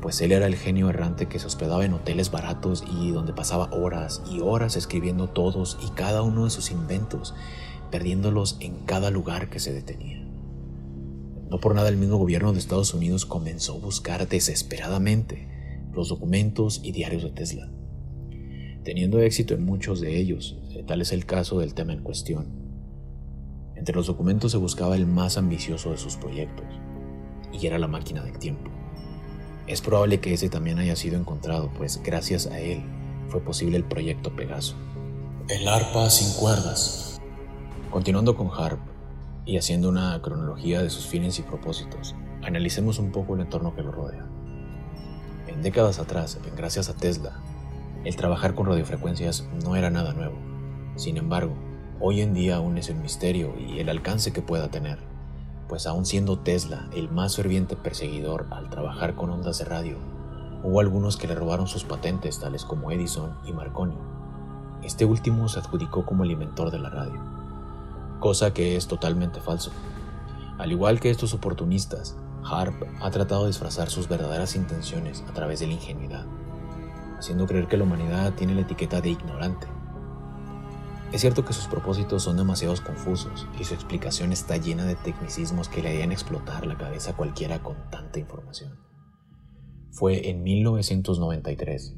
pues 0.01 0.21
él 0.21 0.33
era 0.33 0.47
el 0.47 0.55
genio 0.55 0.89
errante 0.89 1.27
que 1.27 1.39
se 1.39 1.47
hospedaba 1.47 1.85
en 1.85 1.95
hoteles 1.95 2.31
baratos 2.31 2.85
y 2.91 3.11
donde 3.11 3.33
pasaba 3.33 3.69
horas 3.73 4.23
y 4.31 4.41
horas 4.41 4.77
escribiendo 4.77 5.29
todos 5.29 5.79
y 5.85 5.91
cada 5.91 6.23
uno 6.23 6.45
de 6.45 6.51
sus 6.51 6.71
inventos, 6.71 7.35
perdiéndolos 7.91 8.57
en 8.61 8.77
cada 8.85 9.11
lugar 9.11 9.51
que 9.51 9.59
se 9.59 9.73
detenía. 9.73 10.25
No 11.51 11.59
por 11.59 11.75
nada 11.75 11.89
el 11.89 11.97
mismo 11.97 12.19
gobierno 12.19 12.53
de 12.53 12.59
Estados 12.59 12.95
Unidos 12.95 13.27
comenzó 13.27 13.75
a 13.75 13.79
buscar 13.81 14.29
desesperadamente 14.29 15.49
los 15.93 16.11
documentos 16.11 16.81
y 16.85 16.93
diarios 16.93 17.23
de 17.23 17.31
Tesla, 17.31 17.69
teniendo 18.85 19.19
éxito 19.21 19.55
en 19.55 19.65
muchos 19.65 20.01
de 20.01 20.17
ellos, 20.17 20.59
eh, 20.71 20.85
tal 20.87 21.01
es 21.01 21.13
el 21.13 21.27
caso 21.27 21.59
del 21.59 21.75
tema 21.75 21.93
en 21.93 22.03
cuestión. 22.03 22.68
Entre 23.79 23.95
los 23.95 24.09
documentos 24.09 24.51
se 24.51 24.59
buscaba 24.59 24.97
el 24.97 25.07
más 25.07 25.39
ambicioso 25.39 25.93
de 25.93 25.99
sus 25.99 26.17
proyectos, 26.17 26.67
y 27.53 27.65
era 27.65 27.79
la 27.79 27.87
máquina 27.87 28.23
del 28.25 28.37
tiempo. 28.37 28.69
Es 29.69 29.81
probable 29.81 30.19
que 30.19 30.35
ese 30.35 30.49
también 30.49 30.81
haya 30.81 30.97
sido 30.97 31.17
encontrado, 31.17 31.71
pues 31.79 32.03
gracias 32.03 32.49
a 32.49 32.59
él 32.59 32.83
fue 33.29 33.41
posible 33.41 33.77
el 33.77 33.85
proyecto 33.85 34.35
Pegaso. 34.35 34.75
El 35.49 35.69
arpa 35.69 36.11
sin 36.11 36.37
cuerdas. 36.41 37.21
Continuando 37.93 38.35
con 38.35 38.51
Harp, 38.51 38.81
y 39.47 39.59
haciendo 39.59 39.89
una 39.89 40.21
cronología 40.23 40.83
de 40.83 40.91
sus 40.91 41.07
fines 41.07 41.39
y 41.39 41.43
propósitos, 41.43 42.17
analicemos 42.43 42.99
un 42.99 43.13
poco 43.13 43.37
el 43.37 43.43
entorno 43.43 43.77
que 43.77 43.83
lo 43.83 43.93
rodea. 43.93 44.27
En 45.47 45.63
décadas 45.63 46.01
atrás, 46.01 46.37
gracias 46.57 46.89
a 46.89 46.95
Tesla, 46.95 47.41
el 48.05 48.17
trabajar 48.17 48.57
con 48.57 48.67
radiofrecuencias 48.67 49.49
no 49.65 49.77
era 49.77 49.89
nada 49.89 50.15
nuevo. 50.15 50.37
Sin 50.97 51.17
embargo, 51.17 51.55
hoy 52.01 52.21
en 52.21 52.35
día 52.35 52.57
aún 52.57 52.79
es 52.79 52.89
el 52.89 52.97
misterio 52.97 53.55
y 53.59 53.79
el 53.81 53.89
alcance 53.89 54.33
que 54.33 54.43
pueda 54.43 54.71
tener, 54.71 54.99
pues 55.69 55.87
aún 55.87 56.07
siendo 56.07 56.39
Tesla 56.39 56.89
el 56.95 57.11
más 57.11 57.37
ferviente 57.37 57.77
perseguidor 57.77 58.47
al 58.51 58.71
trabajar 58.71 59.15
con 59.15 59.31
ondas 59.31 59.59
de 59.59 59.65
radio, 59.65 59.97
hubo 60.63 60.81
algunos 60.81 61.17
que 61.17 61.29
le 61.29 61.35
robaron 61.35 61.67
sus 61.67 61.85
patentes, 61.85 62.41
tales 62.41 62.65
como 62.65 62.91
Edison 62.91 63.37
y 63.47 63.53
Marconi. 63.53 63.97
Este 64.83 65.05
último 65.05 65.49
se 65.49 65.59
adjudicó 65.59 66.07
como 66.07 66.25
el 66.25 66.31
inventor 66.31 66.71
de 66.71 66.79
la 66.79 66.91
radio 66.91 67.39
cosa 68.19 68.53
que 68.53 68.77
es 68.77 68.87
totalmente 68.87 69.41
falso. 69.41 69.71
Al 70.59 70.73
igual 70.73 71.01
que 71.01 71.11
estos 71.11 71.35
oportunistas, 71.35 72.17
Harp 72.45 72.83
ha 73.01 73.11
tratado 73.11 73.43
de 73.43 73.49
disfrazar 73.49 73.91
sus 73.91 74.09
verdaderas 74.09 74.57
intenciones 74.57 75.25
a 75.29 75.33
través 75.33 75.61
de 75.61 75.69
la 75.69 75.75
ingenuidad, 75.75 76.27
haciendo 77.19 77.47
creer 77.47 77.69
que 77.69 77.77
la 77.77 77.85
humanidad 77.85 78.35
tiene 78.35 78.55
la 78.55 78.63
etiqueta 78.63 79.01
de 79.01 79.11
ignorante. 79.11 79.67
Es 81.13 81.23
cierto 81.23 81.45
que 81.45 81.55
sus 81.55 81.69
propósitos 81.69 82.23
son 82.23 82.37
demasiado 82.37 82.75
confusos 82.85 83.47
y 83.59 83.65
su 83.65 83.73
explicación 83.73 84.31
está 84.31 84.59
llena 84.59 84.85
de 84.85 84.95
tecnicismos 84.95 85.69
que 85.69 85.83
le 85.83 85.89
harían 85.89 86.13
explotar 86.13 86.67
la 86.67 86.77
cabeza 86.77 87.13
a 87.13 87.17
cualquiera 87.17 87.63
con 87.63 87.77
tanta 87.91 88.19
información. 88.19 88.79
Fue 89.91 90.29
en 90.29 90.43
1993, 90.43 91.97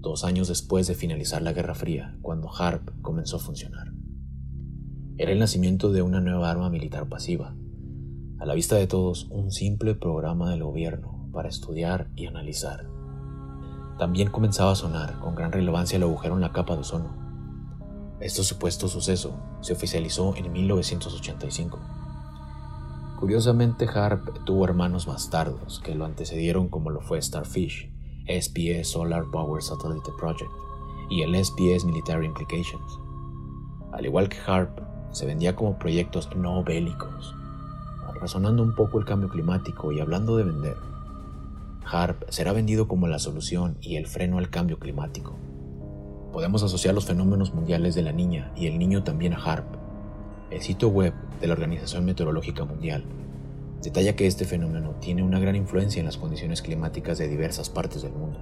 dos 0.00 0.24
años 0.24 0.48
después 0.48 0.88
de 0.88 0.96
finalizar 0.96 1.40
la 1.40 1.52
Guerra 1.52 1.74
Fría, 1.74 2.18
cuando 2.20 2.50
Harp 2.52 2.90
comenzó 3.00 3.36
a 3.36 3.40
funcionar. 3.40 3.92
Era 5.18 5.30
el 5.30 5.38
nacimiento 5.38 5.92
de 5.92 6.02
una 6.02 6.20
nueva 6.20 6.50
arma 6.50 6.68
militar 6.68 7.08
pasiva, 7.08 7.54
a 8.40 8.44
la 8.44 8.54
vista 8.54 8.74
de 8.74 8.88
todos 8.88 9.28
un 9.30 9.52
simple 9.52 9.94
programa 9.94 10.50
del 10.50 10.64
gobierno 10.64 11.28
para 11.32 11.48
estudiar 11.48 12.10
y 12.16 12.26
analizar. 12.26 12.88
También 13.98 14.30
comenzaba 14.30 14.72
a 14.72 14.76
sonar 14.76 15.20
con 15.20 15.36
gran 15.36 15.52
relevancia 15.52 15.96
el 15.96 16.02
agujero 16.02 16.34
en 16.34 16.40
la 16.40 16.52
capa 16.52 16.74
de 16.74 16.80
ozono. 16.80 17.27
Este 18.20 18.42
supuesto 18.42 18.88
suceso 18.88 19.32
se 19.60 19.72
oficializó 19.72 20.34
en 20.36 20.52
1985. 20.52 21.78
Curiosamente, 23.20 23.86
Harp 23.86 24.44
tuvo 24.44 24.64
hermanos 24.64 25.06
bastardos 25.06 25.80
que 25.80 25.94
lo 25.94 26.04
antecedieron 26.04 26.68
como 26.68 26.90
lo 26.90 27.00
fue 27.00 27.22
Starfish, 27.22 27.92
SPS 28.26 28.88
Solar 28.88 29.24
Power 29.30 29.62
Satellite 29.62 30.10
Project 30.18 30.50
y 31.10 31.22
el 31.22 31.34
SPS 31.34 31.84
Military 31.84 32.26
Implications. 32.26 32.98
Al 33.92 34.04
igual 34.04 34.28
que 34.28 34.38
Harp, 34.46 34.80
se 35.12 35.26
vendía 35.26 35.56
como 35.56 35.78
proyectos 35.78 36.28
no 36.36 36.62
bélicos. 36.62 37.34
Razonando 38.20 38.62
un 38.62 38.74
poco 38.74 38.98
el 38.98 39.04
cambio 39.04 39.28
climático 39.28 39.92
y 39.92 40.00
hablando 40.00 40.36
de 40.36 40.44
vender, 40.44 40.76
HARP 41.84 42.28
será 42.30 42.52
vendido 42.52 42.88
como 42.88 43.06
la 43.06 43.18
solución 43.18 43.78
y 43.80 43.96
el 43.96 44.06
freno 44.06 44.38
al 44.38 44.50
cambio 44.50 44.78
climático. 44.78 45.36
Podemos 46.32 46.62
asociar 46.62 46.94
los 46.94 47.06
fenómenos 47.06 47.54
mundiales 47.54 47.94
de 47.94 48.02
la 48.02 48.12
niña 48.12 48.52
y 48.56 48.66
el 48.66 48.78
niño 48.78 49.02
también 49.02 49.34
a 49.34 49.42
HARP. 49.42 49.66
El 50.50 50.60
sitio 50.62 50.88
web 50.88 51.14
de 51.40 51.46
la 51.46 51.54
Organización 51.54 52.04
Meteorológica 52.04 52.64
Mundial 52.64 53.04
detalla 53.82 54.16
que 54.16 54.26
este 54.26 54.44
fenómeno 54.44 54.94
tiene 55.00 55.22
una 55.22 55.38
gran 55.38 55.56
influencia 55.56 56.00
en 56.00 56.06
las 56.06 56.16
condiciones 56.16 56.62
climáticas 56.62 57.18
de 57.18 57.28
diversas 57.28 57.70
partes 57.70 58.02
del 58.02 58.12
mundo. 58.12 58.38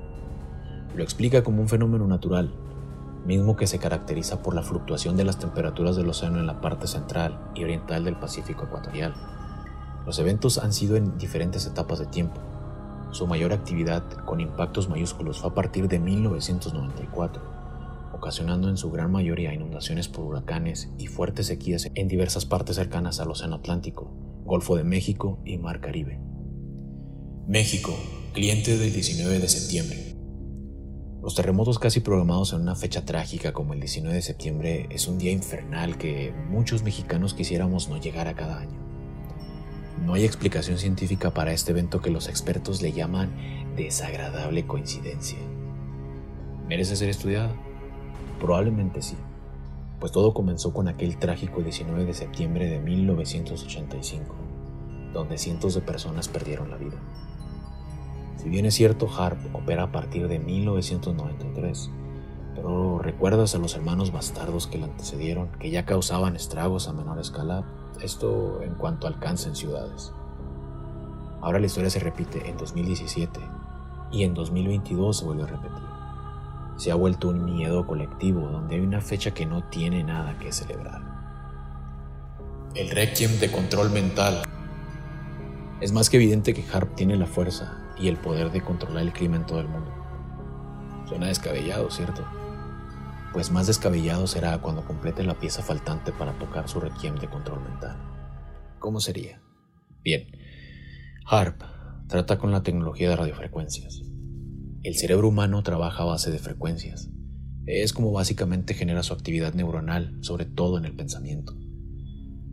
Lo 0.95 1.03
explica 1.03 1.43
como 1.43 1.63
un 1.63 1.69
fenómeno 1.69 2.07
natural 2.07 2.53
mismo 3.25 3.57
que 3.57 3.67
se 3.67 3.79
caracteriza 3.79 4.43
por 4.43 4.55
la 4.55 4.63
fluctuación 4.63 5.17
de 5.17 5.25
las 5.25 5.39
temperaturas 5.39 5.97
del 5.97 6.09
océano 6.09 6.39
en 6.39 6.47
la 6.47 6.61
parte 6.61 6.87
central 6.87 7.39
y 7.55 7.65
oriental 7.65 8.05
del 8.05 8.17
Pacífico 8.17 8.65
ecuatorial. 8.65 9.15
Los 10.07 10.19
eventos 10.21 10.59
han 10.59 10.73
sido 10.73 10.97
en 10.97 11.19
diferentes 11.19 11.67
etapas 11.67 11.99
de 11.99 12.07
tiempo, 12.07 12.41
su 13.17 13.27
mayor 13.27 13.53
actividad 13.53 14.03
con 14.27 14.41
impactos 14.41 14.89
mayúsculos 14.89 15.41
fue 15.41 15.51
a 15.51 15.55
partir 15.55 15.89
de 15.89 15.99
1994, 15.99 17.43
ocasionando 18.17 18.69
en 18.69 18.77
su 18.77 18.91
gran 18.91 19.13
mayoría 19.13 19.55
inundaciones 19.55 20.09
por 20.09 20.25
huracanes 20.25 20.91
y 20.99 21.07
fuertes 21.07 21.47
sequías 21.47 21.89
en 21.95 22.09
diversas 22.09 22.45
partes 22.45 22.77
cercanas 22.77 23.21
al 23.21 23.31
Océano 23.31 23.57
Atlántico, 23.57 24.11
Golfo 24.45 24.77
de 24.77 24.85
México 24.85 25.41
y 25.45 25.59
Mar 25.59 25.81
Caribe. 25.81 26.21
México, 27.47 27.97
cliente 28.33 28.77
del 28.77 28.93
19 28.93 29.39
de 29.39 29.49
septiembre. 29.49 30.17
Los 31.23 31.35
terremotos 31.35 31.79
casi 31.79 32.01
programados 32.01 32.53
en 32.53 32.61
una 32.61 32.75
fecha 32.75 33.05
trágica 33.05 33.53
como 33.53 33.75
el 33.75 33.81
19 33.81 34.15
de 34.15 34.23
septiembre 34.23 34.87
es 34.91 35.09
un 35.09 35.19
día 35.19 35.33
infernal 35.33 35.99
que 35.99 36.33
muchos 36.49 36.83
mexicanos 36.83 37.35
quisiéramos 37.35 37.89
no 37.89 38.01
llegar 38.01 38.29
a 38.29 38.35
cada 38.35 38.61
año. 38.61 38.81
No 40.05 40.15
hay 40.15 40.25
explicación 40.25 40.79
científica 40.79 41.33
para 41.33 41.53
este 41.53 41.73
evento 41.73 42.01
que 42.01 42.11
los 42.11 42.29
expertos 42.29 42.81
le 42.83 42.93
llaman 42.93 43.75
desagradable 43.77 44.67
coincidencia. 44.67 45.39
¿Merece 46.69 46.97
ser 46.97 47.09
estudiada? 47.09 47.55
Probablemente 48.41 49.03
sí, 49.03 49.17
pues 49.99 50.13
todo 50.13 50.35
comenzó 50.35 50.73
con 50.73 50.89
aquel 50.89 51.19
trágico 51.19 51.63
19 51.63 52.05
de 52.05 52.15
septiembre 52.15 52.69
de 52.69 52.81
1985, 52.81 54.35
donde 55.13 55.39
cientos 55.39 55.75
de 55.75 55.81
personas 55.81 56.29
perdieron 56.29 56.71
la 56.71 56.77
vida. 56.77 56.97
Si 58.37 58.51
bien 58.51 58.67
es 58.67 58.75
cierto, 58.75 59.09
HARP 59.09 59.55
opera 59.55 59.85
a 59.85 59.93
partir 59.93 60.29
de 60.29 60.39
1993, 60.39 61.91
pero 62.55 62.99
¿recuerdas 62.99 63.55
a 63.55 63.59
los 63.59 63.75
hermanos 63.75 64.13
bastardos 64.13 64.67
que 64.67 64.79
le 64.79 64.85
antecedieron, 64.85 65.49
que 65.59 65.71
ya 65.71 65.87
causaban 65.87 66.37
estragos 66.37 66.89
a 66.89 66.93
menor 66.93 67.19
escala? 67.19 67.65
Esto 68.03 68.63
en 68.63 68.75
cuanto 68.75 69.07
alcance 69.07 69.49
en 69.49 69.57
ciudades. 69.57 70.13
Ahora 71.41 71.59
la 71.59 71.67
historia 71.67 71.91
se 71.91 72.01
repite 72.01 72.49
en 72.49 72.57
2017 72.57 73.41
y 74.13 74.25
en 74.25 74.35
2022 74.35 75.17
se 75.19 75.25
vuelve 75.25 75.45
a 75.45 75.47
repetir. 75.47 75.86
Se 76.77 76.91
ha 76.91 76.95
vuelto 76.95 77.29
un 77.29 77.45
miedo 77.45 77.87
colectivo 77.87 78.49
donde 78.49 78.75
hay 78.75 78.83
una 78.83 79.01
fecha 79.01 79.33
que 79.33 79.47
no 79.47 79.65
tiene 79.65 80.05
nada 80.05 80.39
que 80.39 80.53
celebrar. 80.53 81.01
El 82.75 82.91
requiem 82.91 83.39
de 83.41 83.51
control 83.51 83.91
mental. 83.91 84.43
Es 85.81 85.93
más 85.93 86.11
que 86.11 86.19
evidente 86.19 86.53
que 86.53 86.65
Harp 86.71 86.95
tiene 86.95 87.17
la 87.17 87.27
fuerza 87.27 87.79
y 87.99 88.09
el 88.09 88.19
poder 88.19 88.53
de 88.53 88.61
controlar 88.61 89.03
el 89.03 89.13
clima 89.13 89.37
en 89.37 89.47
todo 89.47 89.61
el 89.61 89.69
mundo. 89.69 89.91
Suena 91.09 91.29
descabellado, 91.29 91.91
¿cierto? 91.91 92.23
Pues 93.33 93.51
más 93.51 93.67
descabellado 93.67 94.27
será 94.27 94.59
cuando 94.59 94.85
complete 94.85 95.23
la 95.23 95.35
pieza 95.35 95.63
faltante 95.63 96.13
para 96.13 96.33
tocar 96.33 96.69
su 96.69 96.81
requiem 96.81 97.17
de 97.17 97.29
control 97.29 97.63
mental. 97.63 97.97
¿Cómo 98.79 99.01
sería? 99.01 99.41
Bien, 100.05 100.27
HARP 101.25 101.63
trata 102.09 102.39
con 102.39 102.53
la 102.53 102.63
tecnología 102.63 103.09
de 103.09 103.17
radiofrecuencias. 103.17 104.03
El 104.87 104.95
cerebro 104.95 105.27
humano 105.27 105.65
trabaja 105.65 106.05
a 106.05 106.07
base 106.07 106.31
de 106.31 106.39
frecuencias. 106.39 107.09
Es 107.67 107.93
como 107.93 108.13
básicamente 108.13 108.73
genera 108.73 109.03
su 109.03 109.15
actividad 109.15 109.53
neuronal, 109.53 110.17
sobre 110.21 110.45
todo 110.45 110.79
en 110.79 110.85
el 110.85 110.95
pensamiento. 110.95 111.57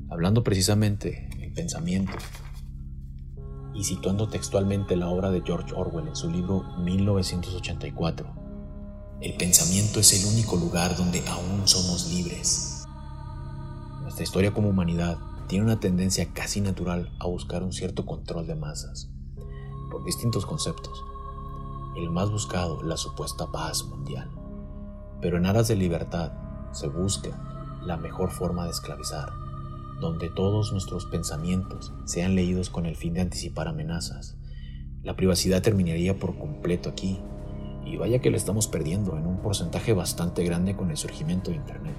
Hablando 0.09 0.43
precisamente, 0.43 1.29
el 1.39 1.53
pensamiento 1.53 2.13
y 3.75 3.83
situando 3.83 4.29
textualmente 4.29 4.95
la 4.95 5.09
obra 5.09 5.29
de 5.29 5.43
George 5.45 5.75
Orwell 5.75 6.07
en 6.07 6.15
su 6.15 6.31
libro 6.31 6.63
1984. 6.79 8.33
El 9.21 9.35
pensamiento 9.35 9.99
es 9.99 10.19
el 10.19 10.33
único 10.33 10.55
lugar 10.55 10.97
donde 10.97 11.21
aún 11.27 11.67
somos 11.67 12.11
libres. 12.11 12.83
Nuestra 14.01 14.23
historia 14.23 14.51
como 14.51 14.69
humanidad 14.69 15.19
tiene 15.47 15.65
una 15.65 15.79
tendencia 15.79 16.33
casi 16.33 16.61
natural 16.61 17.15
a 17.19 17.27
buscar 17.27 17.61
un 17.61 17.73
cierto 17.73 18.07
control 18.07 18.47
de 18.47 18.55
masas, 18.55 19.11
por 19.91 20.03
distintos 20.03 20.47
conceptos. 20.47 21.12
El 21.95 22.09
más 22.09 22.31
buscado, 22.31 22.81
la 22.81 22.97
supuesta 22.97 23.51
paz 23.51 23.85
mundial. 23.85 24.29
Pero 25.21 25.37
en 25.37 25.45
aras 25.45 25.67
de 25.67 25.75
libertad 25.75 26.33
se 26.71 26.87
busca 26.87 27.79
la 27.85 27.97
mejor 27.97 28.31
forma 28.31 28.65
de 28.65 28.71
esclavizar 28.71 29.43
donde 30.03 30.29
todos 30.29 30.71
nuestros 30.73 31.05
pensamientos 31.05 31.93
sean 32.05 32.35
leídos 32.35 32.69
con 32.69 32.85
el 32.85 32.95
fin 32.95 33.13
de 33.13 33.21
anticipar 33.21 33.67
amenazas. 33.67 34.35
La 35.01 35.15
privacidad 35.15 35.61
terminaría 35.61 36.19
por 36.19 36.37
completo 36.37 36.89
aquí, 36.89 37.19
y 37.85 37.97
vaya 37.97 38.19
que 38.19 38.29
la 38.29 38.37
estamos 38.37 38.67
perdiendo 38.67 39.17
en 39.17 39.25
un 39.25 39.37
porcentaje 39.37 39.93
bastante 39.93 40.43
grande 40.43 40.75
con 40.75 40.91
el 40.91 40.97
surgimiento 40.97 41.51
de 41.51 41.57
Internet. 41.57 41.95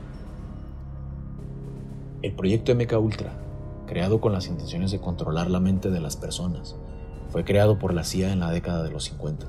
El 2.22 2.34
proyecto 2.34 2.74
MK 2.74 2.92
Ultra, 3.00 3.32
creado 3.86 4.20
con 4.20 4.32
las 4.32 4.48
intenciones 4.48 4.90
de 4.90 5.00
controlar 5.00 5.50
la 5.50 5.60
mente 5.60 5.90
de 5.90 6.00
las 6.00 6.16
personas, 6.16 6.76
fue 7.28 7.44
creado 7.44 7.78
por 7.78 7.92
la 7.92 8.04
CIA 8.04 8.32
en 8.32 8.40
la 8.40 8.50
década 8.50 8.82
de 8.82 8.90
los 8.90 9.04
50. 9.04 9.46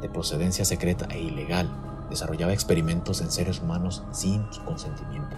De 0.00 0.08
procedencia 0.08 0.64
secreta 0.64 1.06
e 1.10 1.20
ilegal, 1.20 1.68
desarrollaba 2.08 2.52
experimentos 2.52 3.20
en 3.20 3.30
seres 3.30 3.60
humanos 3.60 4.02
sin 4.10 4.44
su 4.52 4.62
consentimiento. 4.64 5.36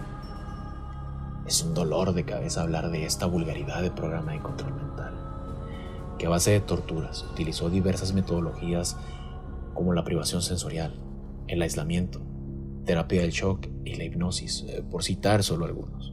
Es 1.45 1.61
un 1.63 1.73
dolor 1.73 2.13
de 2.13 2.23
cabeza 2.23 2.61
hablar 2.61 2.89
de 2.89 3.05
esta 3.05 3.25
vulgaridad 3.25 3.81
de 3.81 3.91
programa 3.91 4.31
de 4.31 4.39
control 4.39 4.73
mental, 4.75 5.13
que 6.17 6.25
a 6.25 6.29
base 6.29 6.51
de 6.51 6.61
torturas 6.61 7.25
utilizó 7.31 7.69
diversas 7.69 8.13
metodologías 8.13 8.97
como 9.73 9.93
la 9.93 10.03
privación 10.03 10.41
sensorial, 10.41 10.93
el 11.47 11.61
aislamiento, 11.61 12.21
terapia 12.85 13.21
del 13.21 13.31
shock 13.31 13.67
y 13.83 13.95
la 13.95 14.05
hipnosis, 14.05 14.65
eh, 14.67 14.83
por 14.89 15.03
citar 15.03 15.43
solo 15.43 15.65
algunos. 15.65 16.12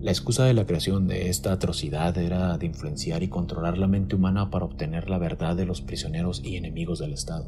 La 0.00 0.12
excusa 0.12 0.46
de 0.46 0.54
la 0.54 0.64
creación 0.64 1.06
de 1.08 1.28
esta 1.28 1.52
atrocidad 1.52 2.16
era 2.16 2.56
de 2.56 2.64
influenciar 2.64 3.22
y 3.22 3.28
controlar 3.28 3.76
la 3.76 3.86
mente 3.86 4.16
humana 4.16 4.48
para 4.48 4.64
obtener 4.64 5.10
la 5.10 5.18
verdad 5.18 5.54
de 5.54 5.66
los 5.66 5.82
prisioneros 5.82 6.40
y 6.42 6.56
enemigos 6.56 7.00
del 7.00 7.12
Estado. 7.12 7.44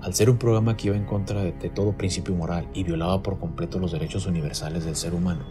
Al 0.00 0.14
ser 0.14 0.30
un 0.30 0.38
programa 0.38 0.74
que 0.74 0.86
iba 0.86 0.96
en 0.96 1.04
contra 1.04 1.42
de, 1.42 1.52
todo 1.68 1.98
principio 1.98 2.34
moral 2.34 2.66
y 2.72 2.84
violaba 2.84 3.22
por 3.22 3.38
completo 3.38 3.78
los 3.78 3.92
derechos 3.92 4.24
universales 4.24 4.86
del 4.86 4.96
ser 4.96 5.12
humano, 5.12 5.44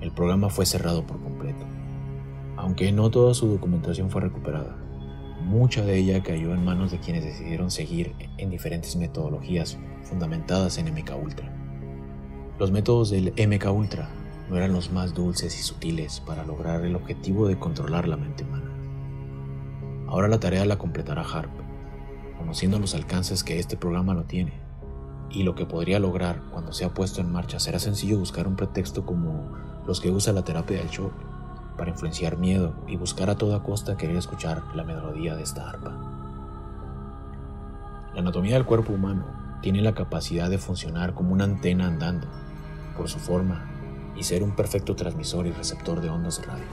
el 0.00 0.10
programa 0.10 0.48
fue 0.48 0.64
cerrado 0.64 1.06
por 1.06 1.22
completo. 1.22 1.66
Aunque 2.56 2.90
no 2.90 3.10
toda 3.10 3.34
su 3.34 3.46
documentación 3.46 4.08
fue 4.08 4.22
recuperada, 4.22 4.74
mucha 5.44 5.84
de 5.84 5.98
ella 5.98 6.22
cayó 6.22 6.54
en 6.54 6.64
manos 6.64 6.90
de 6.90 6.98
quienes 6.98 7.24
decidieron 7.24 7.70
seguir 7.70 8.14
en 8.38 8.48
diferentes 8.48 8.96
metodologías 8.96 9.76
fundamentadas 10.04 10.78
en 10.78 10.86
MK 10.94 11.12
Ultra. 11.22 11.54
Los 12.58 12.72
métodos 12.72 13.10
del 13.10 13.34
MK 13.36 13.70
Ultra 13.70 14.08
no 14.48 14.56
eran 14.56 14.72
los 14.72 14.90
más 14.90 15.14
dulces 15.14 15.58
y 15.58 15.62
sutiles 15.62 16.20
para 16.20 16.44
lograr 16.44 16.84
el 16.84 16.96
objetivo 16.96 17.48
de 17.48 17.58
controlar 17.58 18.08
la 18.08 18.16
mente 18.16 18.44
humana. 18.44 18.70
Ahora 20.08 20.28
la 20.28 20.40
tarea 20.40 20.64
la 20.64 20.78
completará 20.78 21.22
Harp, 21.22 21.50
conociendo 22.38 22.78
los 22.78 22.94
alcances 22.94 23.44
que 23.44 23.58
este 23.58 23.76
programa 23.76 24.14
lo 24.14 24.24
tiene 24.24 24.52
y 25.30 25.42
lo 25.42 25.54
que 25.54 25.66
podría 25.66 25.98
lograr 25.98 26.40
cuando 26.50 26.72
sea 26.72 26.94
puesto 26.94 27.20
en 27.20 27.30
marcha, 27.30 27.60
será 27.60 27.78
sencillo 27.78 28.18
buscar 28.18 28.48
un 28.48 28.56
pretexto 28.56 29.04
como 29.04 29.52
los 29.86 30.00
que 30.00 30.10
usa 30.10 30.32
la 30.32 30.44
terapia 30.44 30.78
del 30.78 30.88
shock 30.88 31.12
para 31.76 31.90
influenciar 31.90 32.38
miedo 32.38 32.74
y 32.86 32.96
buscar 32.96 33.30
a 33.30 33.36
toda 33.36 33.62
costa 33.62 33.96
querer 33.96 34.16
escuchar 34.16 34.62
la 34.74 34.84
melodía 34.84 35.36
de 35.36 35.42
esta 35.42 35.68
arpa. 35.68 35.90
La 38.14 38.20
anatomía 38.20 38.54
del 38.54 38.64
cuerpo 38.64 38.94
humano 38.94 39.26
tiene 39.60 39.82
la 39.82 39.94
capacidad 39.94 40.48
de 40.48 40.58
funcionar 40.58 41.14
como 41.14 41.32
una 41.32 41.44
antena 41.44 41.86
andando, 41.86 42.26
por 42.96 43.08
su 43.08 43.18
forma, 43.18 43.77
y 44.18 44.24
ser 44.24 44.42
un 44.42 44.56
perfecto 44.56 44.96
transmisor 44.96 45.46
y 45.46 45.52
receptor 45.52 46.00
de 46.00 46.10
ondas 46.10 46.40
de 46.40 46.46
radio. 46.46 46.64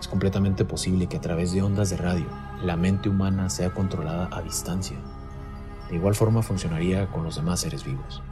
Es 0.00 0.08
completamente 0.08 0.64
posible 0.64 1.08
que 1.08 1.16
a 1.16 1.20
través 1.20 1.52
de 1.52 1.62
ondas 1.62 1.90
de 1.90 1.96
radio 1.96 2.26
la 2.64 2.76
mente 2.76 3.08
humana 3.08 3.50
sea 3.50 3.72
controlada 3.72 4.28
a 4.32 4.42
distancia. 4.42 4.96
De 5.90 5.96
igual 5.96 6.14
forma 6.14 6.42
funcionaría 6.42 7.10
con 7.10 7.24
los 7.24 7.36
demás 7.36 7.60
seres 7.60 7.84
vivos. 7.84 8.22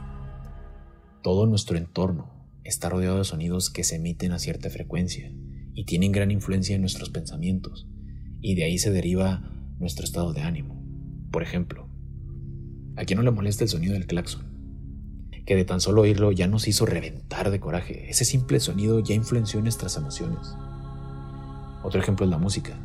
Todo 1.21 1.45
nuestro 1.47 1.77
entorno 1.77 2.47
está 2.63 2.89
rodeado 2.89 3.17
de 3.17 3.23
sonidos 3.23 3.69
que 3.69 3.83
se 3.83 3.95
emiten 3.95 4.31
a 4.31 4.39
cierta 4.39 4.69
frecuencia 4.69 5.31
y 5.73 5.85
tienen 5.85 6.11
gran 6.11 6.31
influencia 6.31 6.75
en 6.75 6.81
nuestros 6.81 7.09
pensamientos, 7.09 7.87
y 8.41 8.55
de 8.55 8.63
ahí 8.63 8.77
se 8.77 8.91
deriva 8.91 9.51
nuestro 9.77 10.05
estado 10.05 10.33
de 10.33 10.41
ánimo. 10.41 10.81
Por 11.31 11.43
ejemplo, 11.43 11.89
¿a 12.95 13.03
quién 13.03 13.17
no 13.17 13.23
le 13.23 13.31
molesta 13.31 13.63
el 13.63 13.69
sonido 13.69 13.93
del 13.93 14.07
claxon? 14.07 14.54
Que 15.45 15.55
de 15.55 15.65
tan 15.65 15.81
solo 15.81 16.01
oírlo 16.01 16.31
ya 16.31 16.47
nos 16.47 16.67
hizo 16.67 16.85
reventar 16.85 17.51
de 17.51 17.59
coraje. 17.59 18.09
Ese 18.09 18.25
simple 18.25 18.59
sonido 18.59 18.99
ya 18.99 19.13
influenció 19.13 19.61
nuestras 19.61 19.95
emociones. 19.97 20.55
Otro 21.83 22.01
ejemplo 22.01 22.25
es 22.25 22.31
la 22.31 22.39
música. 22.39 22.77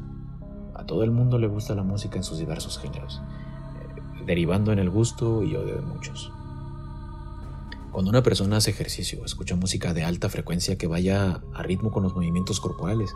A 0.75 0.85
todo 0.85 1.05
el 1.05 1.11
mundo 1.11 1.39
le 1.39 1.47
gusta 1.47 1.75
la 1.75 1.83
música 1.83 2.17
en 2.17 2.25
sus 2.25 2.39
diversos 2.39 2.79
géneros, 2.79 3.21
eh, 3.21 4.25
derivando 4.27 4.73
en 4.73 4.79
el 4.79 4.91
gusto 4.91 5.43
y 5.43 5.57
odio 5.57 5.77
de 5.77 5.83
muchos. 5.83 6.33
Cuando 7.93 8.11
una 8.11 8.23
persona 8.23 8.59
hace 8.59 8.71
ejercicio, 8.71 9.25
escucha 9.25 9.57
música 9.57 9.95
de 9.95 10.05
alta 10.05 10.29
frecuencia 10.29 10.79
que 10.79 10.87
vaya 10.87 11.41
a 11.55 11.63
ritmo 11.63 11.91
con 11.91 12.03
los 12.03 12.15
movimientos 12.15 12.61
corporales, 12.61 13.15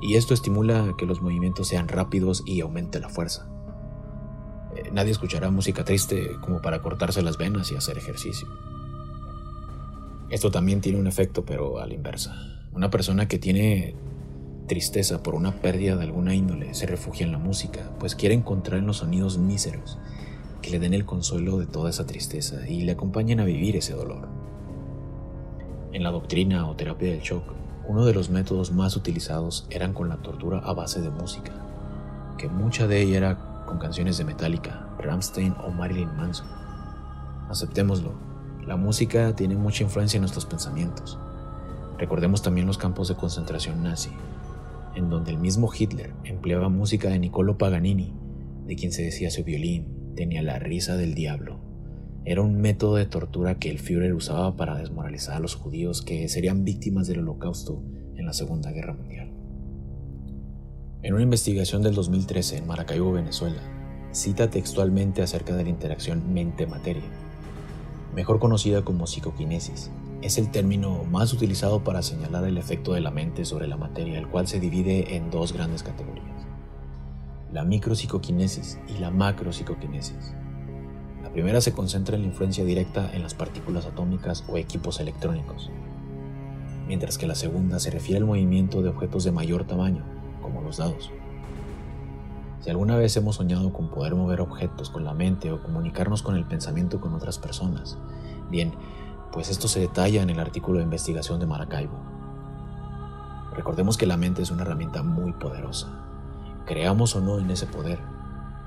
y 0.00 0.14
esto 0.14 0.32
estimula 0.32 0.94
que 0.96 1.06
los 1.06 1.20
movimientos 1.20 1.68
sean 1.68 1.88
rápidos 1.88 2.42
y 2.46 2.60
aumente 2.60 3.00
la 3.00 3.08
fuerza. 3.08 3.46
Eh, 4.74 4.90
nadie 4.92 5.10
escuchará 5.10 5.50
música 5.50 5.84
triste 5.84 6.36
como 6.40 6.60
para 6.62 6.82
cortarse 6.82 7.22
las 7.22 7.38
venas 7.38 7.70
y 7.72 7.76
hacer 7.76 7.98
ejercicio. 7.98 8.46
Esto 10.28 10.50
también 10.50 10.80
tiene 10.80 10.98
un 10.98 11.06
efecto, 11.06 11.44
pero 11.44 11.78
a 11.78 11.86
la 11.86 11.94
inversa. 11.94 12.34
Una 12.72 12.90
persona 12.90 13.28
que 13.28 13.38
tiene 13.38 13.94
tristeza 14.66 15.22
por 15.22 15.34
una 15.34 15.52
pérdida 15.52 15.96
de 15.96 16.02
alguna 16.02 16.34
índole 16.34 16.74
se 16.74 16.86
refugia 16.86 17.24
en 17.24 17.32
la 17.32 17.38
música, 17.38 17.90
pues 18.00 18.16
quiere 18.16 18.34
encontrar 18.34 18.80
en 18.80 18.86
los 18.86 18.98
sonidos 18.98 19.38
míseros 19.38 19.98
que 20.60 20.70
le 20.70 20.80
den 20.80 20.94
el 20.94 21.04
consuelo 21.04 21.58
de 21.58 21.66
toda 21.66 21.90
esa 21.90 22.06
tristeza 22.06 22.68
y 22.68 22.82
le 22.82 22.92
acompañen 22.92 23.38
a 23.38 23.44
vivir 23.44 23.76
ese 23.76 23.94
dolor. 23.94 24.26
En 25.92 26.02
la 26.02 26.10
doctrina 26.10 26.68
o 26.68 26.74
terapia 26.74 27.10
del 27.10 27.20
shock, 27.20 27.44
uno 27.86 28.04
de 28.04 28.12
los 28.12 28.28
métodos 28.30 28.72
más 28.72 28.96
utilizados 28.96 29.66
eran 29.70 29.92
con 29.92 30.08
la 30.08 30.16
tortura 30.16 30.58
a 30.58 30.72
base 30.72 31.00
de 31.00 31.10
música, 31.10 31.52
que 32.36 32.48
mucha 32.48 32.88
de 32.88 33.00
ella 33.00 33.16
era 33.16 33.64
con 33.64 33.78
canciones 33.78 34.18
de 34.18 34.24
Metallica, 34.24 34.88
Rammstein 34.98 35.54
o 35.64 35.70
Marilyn 35.70 36.14
Manson. 36.16 36.48
Aceptémoslo, 37.48 38.25
la 38.66 38.76
música 38.76 39.34
tiene 39.36 39.56
mucha 39.56 39.84
influencia 39.84 40.18
en 40.18 40.22
nuestros 40.22 40.44
pensamientos. 40.44 41.18
Recordemos 41.98 42.42
también 42.42 42.66
los 42.66 42.78
campos 42.78 43.08
de 43.08 43.14
concentración 43.14 43.82
nazi, 43.82 44.10
en 44.94 45.08
donde 45.08 45.30
el 45.30 45.38
mismo 45.38 45.70
Hitler 45.72 46.12
empleaba 46.24 46.68
música 46.68 47.08
de 47.08 47.18
Niccolo 47.18 47.58
Paganini, 47.58 48.12
de 48.66 48.76
quien 48.76 48.92
se 48.92 49.02
decía 49.02 49.30
su 49.30 49.44
violín 49.44 50.14
tenía 50.16 50.42
la 50.42 50.58
risa 50.58 50.96
del 50.96 51.14
diablo. 51.14 51.60
Era 52.24 52.42
un 52.42 52.60
método 52.60 52.96
de 52.96 53.06
tortura 53.06 53.58
que 53.58 53.70
el 53.70 53.78
Führer 53.78 54.12
usaba 54.12 54.56
para 54.56 54.76
desmoralizar 54.76 55.36
a 55.36 55.40
los 55.40 55.54
judíos 55.54 56.02
que 56.02 56.28
serían 56.28 56.64
víctimas 56.64 57.06
del 57.06 57.20
holocausto 57.20 57.84
en 58.16 58.26
la 58.26 58.32
Segunda 58.32 58.72
Guerra 58.72 58.94
Mundial. 58.94 59.30
En 61.02 61.14
una 61.14 61.22
investigación 61.22 61.82
del 61.82 61.94
2013 61.94 62.56
en 62.56 62.66
Maracaibo, 62.66 63.12
Venezuela, 63.12 63.62
cita 64.10 64.50
textualmente 64.50 65.22
acerca 65.22 65.54
de 65.54 65.62
la 65.62 65.70
interacción 65.70 66.32
mente-materia, 66.32 67.04
mejor 68.16 68.38
conocida 68.38 68.82
como 68.82 69.06
psicoquinesis. 69.06 69.90
Es 70.22 70.38
el 70.38 70.50
término 70.50 71.04
más 71.04 71.34
utilizado 71.34 71.84
para 71.84 72.00
señalar 72.00 72.44
el 72.44 72.56
efecto 72.56 72.94
de 72.94 73.02
la 73.02 73.10
mente 73.10 73.44
sobre 73.44 73.68
la 73.68 73.76
materia, 73.76 74.18
el 74.18 74.26
cual 74.26 74.48
se 74.48 74.58
divide 74.58 75.16
en 75.16 75.30
dos 75.30 75.52
grandes 75.52 75.82
categorías, 75.82 76.46
la 77.52 77.64
micropsicoquinesis 77.64 78.78
y 78.88 78.98
la 79.00 79.10
macropsicoquinesis. 79.10 80.32
La 81.22 81.30
primera 81.30 81.60
se 81.60 81.72
concentra 81.72 82.16
en 82.16 82.22
la 82.22 82.28
influencia 82.28 82.64
directa 82.64 83.10
en 83.12 83.22
las 83.22 83.34
partículas 83.34 83.84
atómicas 83.84 84.44
o 84.48 84.56
equipos 84.56 84.98
electrónicos, 84.98 85.70
mientras 86.88 87.18
que 87.18 87.26
la 87.26 87.34
segunda 87.34 87.78
se 87.80 87.90
refiere 87.90 88.16
al 88.16 88.24
movimiento 88.24 88.80
de 88.80 88.88
objetos 88.88 89.24
de 89.24 89.32
mayor 89.32 89.64
tamaño, 89.64 90.04
como 90.40 90.62
los 90.62 90.78
dados. 90.78 91.12
Si 92.60 92.70
alguna 92.70 92.96
vez 92.96 93.16
hemos 93.16 93.36
soñado 93.36 93.72
con 93.72 93.88
poder 93.88 94.14
mover 94.14 94.40
objetos 94.40 94.90
con 94.90 95.04
la 95.04 95.14
mente 95.14 95.52
o 95.52 95.62
comunicarnos 95.62 96.22
con 96.22 96.36
el 96.36 96.44
pensamiento 96.44 97.00
con 97.00 97.14
otras 97.14 97.38
personas, 97.38 97.96
bien, 98.50 98.74
pues 99.32 99.50
esto 99.50 99.68
se 99.68 99.80
detalla 99.80 100.22
en 100.22 100.30
el 100.30 100.40
artículo 100.40 100.78
de 100.78 100.84
investigación 100.84 101.38
de 101.38 101.46
Maracaibo. 101.46 101.96
Recordemos 103.54 103.96
que 103.96 104.06
la 104.06 104.16
mente 104.16 104.42
es 104.42 104.50
una 104.50 104.62
herramienta 104.62 105.02
muy 105.02 105.32
poderosa. 105.32 105.88
Creamos 106.66 107.14
o 107.16 107.20
no 107.20 107.38
en 107.38 107.50
ese 107.50 107.66
poder, 107.66 108.00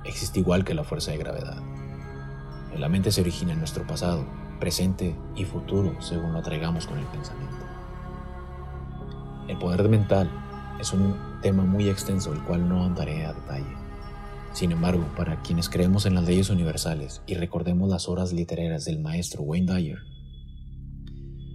existe 0.03 0.39
igual 0.39 0.63
que 0.63 0.73
la 0.73 0.83
fuerza 0.83 1.11
de 1.11 1.17
gravedad. 1.17 1.57
La 2.77 2.87
mente 2.87 3.11
se 3.11 3.21
origina 3.21 3.53
en 3.53 3.59
nuestro 3.59 3.85
pasado, 3.85 4.25
presente 4.59 5.15
y 5.35 5.45
futuro 5.45 5.99
según 6.01 6.33
lo 6.33 6.39
atraigamos 6.39 6.87
con 6.87 6.97
el 6.97 7.05
pensamiento. 7.05 7.65
El 9.47 9.57
poder 9.57 9.89
mental 9.89 10.29
es 10.79 10.93
un 10.93 11.15
tema 11.41 11.63
muy 11.63 11.89
extenso 11.89 12.31
el 12.31 12.41
cual 12.43 12.69
no 12.69 12.83
andaré 12.83 13.25
a 13.25 13.33
detalle. 13.33 13.78
Sin 14.53 14.71
embargo, 14.71 15.05
para 15.15 15.41
quienes 15.41 15.69
creemos 15.69 16.05
en 16.05 16.15
las 16.15 16.25
leyes 16.25 16.49
universales 16.49 17.21
y 17.27 17.35
recordemos 17.35 17.89
las 17.89 18.09
horas 18.09 18.33
literarias 18.33 18.85
del 18.85 18.99
maestro 18.99 19.43
Wayne 19.43 19.73
Dyer, 19.73 19.99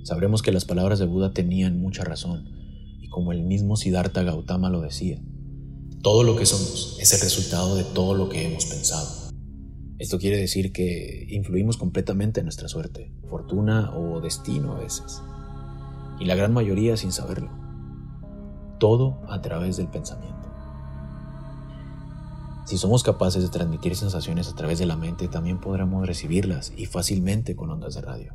sabremos 0.05 0.43
que 0.43 0.53
las 0.53 0.65
palabras 0.65 0.99
de 0.99 1.07
Buda 1.07 1.33
tenían 1.33 1.81
mucha 1.81 2.05
razón, 2.05 2.49
y 3.01 3.09
como 3.09 3.33
el 3.33 3.43
mismo 3.43 3.77
Siddhartha 3.77 4.23
Gautama 4.23 4.71
lo 4.71 4.81
decía, 4.81 5.21
todo 6.03 6.23
lo 6.23 6.37
que 6.37 6.47
somos 6.47 6.99
es 7.01 7.13
el 7.15 7.21
resultado 7.21 7.77
de 7.77 7.85
todo 7.85 8.15
lo 8.15 8.29
que 8.29 8.47
hemos 8.47 8.67
pensado. 8.67 9.31
Esto 9.99 10.19
quiere 10.19 10.39
decir 10.39 10.73
que 10.73 11.27
influimos 11.31 11.77
completamente 11.77 12.41
en 12.41 12.47
nuestra 12.47 12.69
suerte, 12.69 13.13
fortuna 13.29 13.97
o 13.97 14.21
destino 14.21 14.73
a 14.73 14.81
veces, 14.81 15.23
y 16.21 16.27
la 16.27 16.35
gran 16.35 16.53
mayoría 16.53 16.97
sin 16.97 17.13
saberlo 17.13 17.65
todo 18.79 19.23
a 19.29 19.41
través 19.41 19.77
del 19.77 19.89
pensamiento. 19.89 20.44
Si 22.65 22.79
somos 22.79 23.03
capaces 23.03 23.43
de 23.43 23.51
transmitir 23.51 23.95
sensaciones 23.95 24.49
a 24.49 24.55
través 24.55 24.79
de 24.79 24.87
la 24.87 24.97
mente, 24.97 25.29
también 25.29 25.61
podremos 25.61 26.07
recibirlas 26.07 26.73
y 26.77 26.87
fácilmente 26.87 27.55
con 27.55 27.71
ondas 27.71 27.95
de 27.95 28.01
radio. 28.01 28.35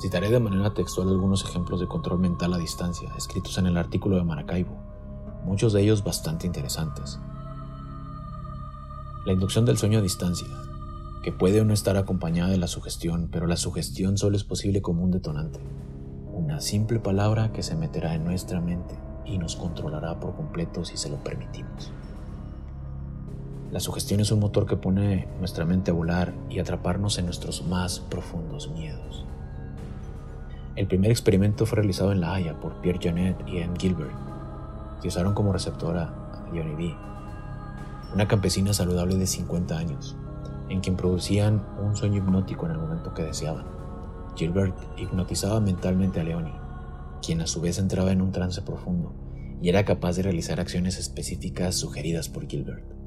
Citaré 0.00 0.30
de 0.30 0.38
manera 0.38 0.74
textual 0.74 1.08
algunos 1.08 1.44
ejemplos 1.44 1.80
de 1.80 1.88
control 1.88 2.20
mental 2.20 2.54
a 2.54 2.58
distancia 2.58 3.08
escritos 3.16 3.58
en 3.58 3.66
el 3.66 3.76
artículo 3.76 4.16
de 4.16 4.24
Maracaibo, 4.24 4.76
muchos 5.44 5.72
de 5.72 5.82
ellos 5.82 6.04
bastante 6.04 6.46
interesantes. 6.46 7.18
La 9.26 9.32
inducción 9.32 9.64
del 9.64 9.78
sueño 9.78 9.98
a 9.98 10.02
distancia, 10.02 10.48
que 11.22 11.32
puede 11.32 11.60
o 11.60 11.64
no 11.64 11.74
estar 11.74 11.96
acompañada 11.96 12.50
de 12.50 12.58
la 12.58 12.68
sugestión, 12.68 13.28
pero 13.32 13.46
la 13.46 13.56
sugestión 13.56 14.18
solo 14.18 14.36
es 14.36 14.44
posible 14.44 14.82
como 14.82 15.02
un 15.02 15.10
detonante 15.10 15.60
una 16.38 16.60
simple 16.60 17.00
palabra 17.00 17.52
que 17.52 17.62
se 17.62 17.74
meterá 17.74 18.14
en 18.14 18.24
nuestra 18.24 18.60
mente 18.60 18.94
y 19.26 19.38
nos 19.38 19.56
controlará 19.56 20.20
por 20.20 20.36
completo 20.36 20.84
si 20.84 20.96
se 20.96 21.10
lo 21.10 21.16
permitimos. 21.16 21.92
La 23.70 23.80
sugestión 23.80 24.20
es 24.20 24.32
un 24.32 24.40
motor 24.40 24.64
que 24.64 24.76
pone 24.76 25.28
nuestra 25.40 25.66
mente 25.66 25.90
a 25.90 25.94
volar 25.94 26.32
y 26.48 26.58
atraparnos 26.58 27.18
en 27.18 27.26
nuestros 27.26 27.66
más 27.66 28.00
profundos 28.00 28.70
miedos. 28.70 29.26
El 30.74 30.86
primer 30.86 31.10
experimento 31.10 31.66
fue 31.66 31.76
realizado 31.76 32.12
en 32.12 32.22
La 32.22 32.32
Haya 32.32 32.58
por 32.58 32.80
Pierre 32.80 32.98
Janet 33.02 33.36
y 33.46 33.60
Anne 33.60 33.76
Gilbert, 33.78 34.14
que 35.02 35.08
usaron 35.08 35.34
como 35.34 35.52
receptora 35.52 36.04
a 36.04 36.46
Johnny 36.48 36.74
B, 36.76 36.94
una 38.14 38.26
campesina 38.26 38.72
saludable 38.72 39.16
de 39.16 39.26
50 39.26 39.76
años, 39.76 40.16
en 40.70 40.80
quien 40.80 40.96
producían 40.96 41.62
un 41.78 41.94
sueño 41.94 42.18
hipnótico 42.18 42.64
en 42.64 42.72
el 42.72 42.78
momento 42.78 43.12
que 43.12 43.24
deseaban. 43.24 43.66
Gilbert 44.34 44.76
hipnotizaba 44.96 45.60
mentalmente 45.60 46.20
a 46.20 46.24
Leonie, 46.24 46.54
quien 47.20 47.42
a 47.42 47.46
su 47.46 47.60
vez 47.60 47.78
entraba 47.78 48.12
en 48.12 48.22
un 48.22 48.32
trance 48.32 48.62
profundo 48.62 49.12
y 49.60 49.68
era 49.68 49.84
capaz 49.84 50.16
de 50.16 50.22
realizar 50.22 50.58
acciones 50.58 50.98
específicas 50.98 51.74
sugeridas 51.74 52.30
por 52.30 52.46
Gilbert. 52.46 52.97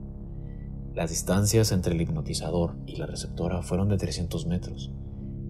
Las 0.93 1.09
distancias 1.09 1.71
entre 1.71 1.93
el 1.93 2.01
hipnotizador 2.01 2.75
y 2.85 2.97
la 2.97 3.05
receptora 3.05 3.61
fueron 3.61 3.89
de 3.89 3.97
300 3.97 4.45
metros, 4.45 4.91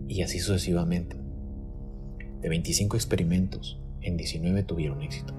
y 0.08 0.21
así 0.21 0.39
sucesivamente. 0.39 1.17
De 2.41 2.49
25 2.49 2.95
experimentos, 2.95 3.80
en 4.01 4.17
19 4.17 4.63
tuvieron 4.63 5.01
éxito. 5.01 5.34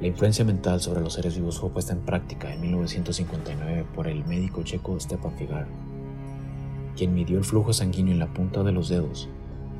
La 0.00 0.08
influencia 0.08 0.44
mental 0.44 0.80
sobre 0.80 1.00
los 1.00 1.14
seres 1.14 1.36
vivos 1.36 1.60
fue 1.60 1.70
puesta 1.70 1.92
en 1.92 2.04
práctica 2.04 2.52
en 2.52 2.60
1959 2.60 3.86
por 3.94 4.08
el 4.08 4.24
médico 4.24 4.62
checo 4.62 4.98
Stepan 4.98 5.36
Figar 5.36 5.68
quien 6.96 7.14
midió 7.14 7.38
el 7.38 7.44
flujo 7.44 7.72
sanguíneo 7.72 8.12
en 8.12 8.18
la 8.18 8.32
punta 8.32 8.62
de 8.62 8.72
los 8.72 8.88
dedos 8.88 9.28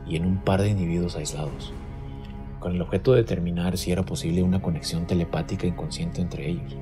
y 0.06 0.16
en 0.16 0.26
un 0.26 0.38
par 0.38 0.62
de 0.62 0.70
individuos 0.70 1.16
aislados, 1.16 1.72
con 2.58 2.74
el 2.74 2.82
objeto 2.82 3.12
de 3.12 3.18
determinar 3.18 3.76
si 3.76 3.92
era 3.92 4.02
posible 4.02 4.42
una 4.42 4.62
conexión 4.62 5.06
telepática 5.06 5.66
inconsciente 5.66 6.20
entre 6.20 6.48
ellos. 6.48 6.76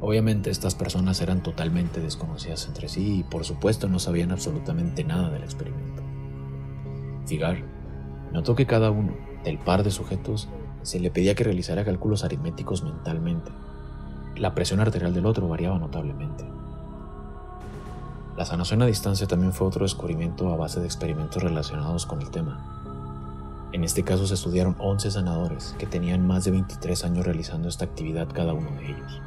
Obviamente 0.00 0.50
estas 0.50 0.74
personas 0.74 1.20
eran 1.20 1.42
totalmente 1.42 2.00
desconocidas 2.00 2.66
entre 2.66 2.88
sí 2.88 3.20
y 3.20 3.22
por 3.22 3.44
supuesto 3.44 3.88
no 3.88 3.98
sabían 3.98 4.30
absolutamente 4.30 5.04
nada 5.04 5.30
del 5.30 5.42
experimento. 5.42 6.02
Figar 7.26 7.64
notó 8.32 8.54
que 8.54 8.66
cada 8.66 8.90
uno 8.90 9.14
del 9.42 9.58
par 9.58 9.82
de 9.82 9.90
sujetos 9.90 10.48
se 10.82 11.00
le 11.00 11.10
pedía 11.10 11.34
que 11.34 11.44
realizara 11.44 11.84
cálculos 11.84 12.24
aritméticos 12.24 12.82
mentalmente. 12.82 13.50
La 14.36 14.54
presión 14.54 14.80
arterial 14.80 15.14
del 15.14 15.26
otro 15.26 15.48
variaba 15.48 15.78
notablemente. 15.78 16.44
La 18.36 18.44
sanación 18.44 18.82
a 18.82 18.86
distancia 18.86 19.26
también 19.26 19.54
fue 19.54 19.66
otro 19.66 19.84
descubrimiento 19.84 20.52
a 20.52 20.56
base 20.56 20.78
de 20.78 20.86
experimentos 20.86 21.42
relacionados 21.42 22.04
con 22.04 22.20
el 22.20 22.30
tema. 22.30 22.82
En 23.72 23.82
este 23.82 24.04
caso 24.04 24.26
se 24.26 24.34
estudiaron 24.34 24.76
11 24.78 25.10
sanadores 25.10 25.74
que 25.78 25.86
tenían 25.86 26.26
más 26.26 26.44
de 26.44 26.50
23 26.50 27.02
años 27.04 27.24
realizando 27.24 27.68
esta 27.68 27.86
actividad 27.86 28.28
cada 28.32 28.52
uno 28.52 28.70
de 28.72 28.90
ellos. 28.90 29.22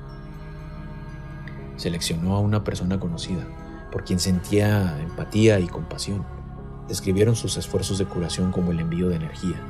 Seleccionó 1.79 2.35
a 2.35 2.41
una 2.41 2.65
persona 2.65 2.99
conocida, 2.99 3.47
por 3.89 4.03
quien 4.03 4.19
sentía 4.19 5.01
empatía 5.01 5.61
y 5.61 5.67
compasión. 5.67 6.25
Describieron 6.89 7.37
sus 7.37 7.55
esfuerzos 7.55 7.97
de 7.97 8.05
curación 8.05 8.51
como 8.51 8.73
el 8.73 8.81
envío 8.81 9.07
de 9.07 9.15
energía, 9.15 9.61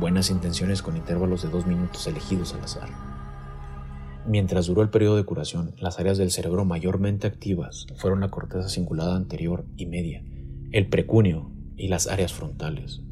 buenas 0.00 0.28
intenciones 0.30 0.82
con 0.82 0.96
intervalos 0.96 1.42
de 1.42 1.50
dos 1.50 1.64
minutos 1.64 2.04
elegidos 2.08 2.52
al 2.54 2.64
azar. 2.64 2.88
Mientras 4.26 4.66
duró 4.66 4.82
el 4.82 4.90
periodo 4.90 5.14
de 5.14 5.24
curación, 5.24 5.76
las 5.78 6.00
áreas 6.00 6.18
del 6.18 6.32
cerebro 6.32 6.64
mayormente 6.64 7.28
activas 7.28 7.86
fueron 7.94 8.18
la 8.18 8.30
corteza 8.30 8.68
cingulada 8.68 9.14
anterior 9.14 9.64
y 9.76 9.86
media, 9.86 10.24
el 10.72 10.88
precunio 10.88 11.52
y 11.76 11.86
las 11.86 12.08
áreas 12.08 12.32
frontales. 12.32 13.02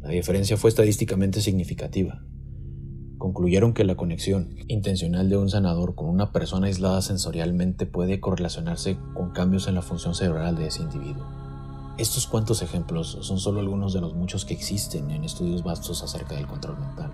La 0.00 0.08
diferencia 0.08 0.56
fue 0.56 0.70
estadísticamente 0.70 1.42
significativa. 1.42 2.24
Concluyeron 3.22 3.72
que 3.72 3.84
la 3.84 3.94
conexión 3.94 4.56
intencional 4.66 5.28
de 5.28 5.36
un 5.36 5.48
sanador 5.48 5.94
con 5.94 6.08
una 6.08 6.32
persona 6.32 6.66
aislada 6.66 7.00
sensorialmente 7.02 7.86
puede 7.86 8.18
correlacionarse 8.18 8.98
con 9.14 9.30
cambios 9.30 9.68
en 9.68 9.76
la 9.76 9.82
función 9.82 10.16
cerebral 10.16 10.56
de 10.56 10.66
ese 10.66 10.82
individuo. 10.82 11.24
Estos 11.98 12.26
cuantos 12.26 12.62
ejemplos 12.62 13.18
son 13.20 13.38
solo 13.38 13.60
algunos 13.60 13.92
de 13.92 14.00
los 14.00 14.16
muchos 14.16 14.44
que 14.44 14.54
existen 14.54 15.12
en 15.12 15.22
estudios 15.22 15.62
vastos 15.62 16.02
acerca 16.02 16.34
del 16.34 16.48
control 16.48 16.80
mental. 16.80 17.12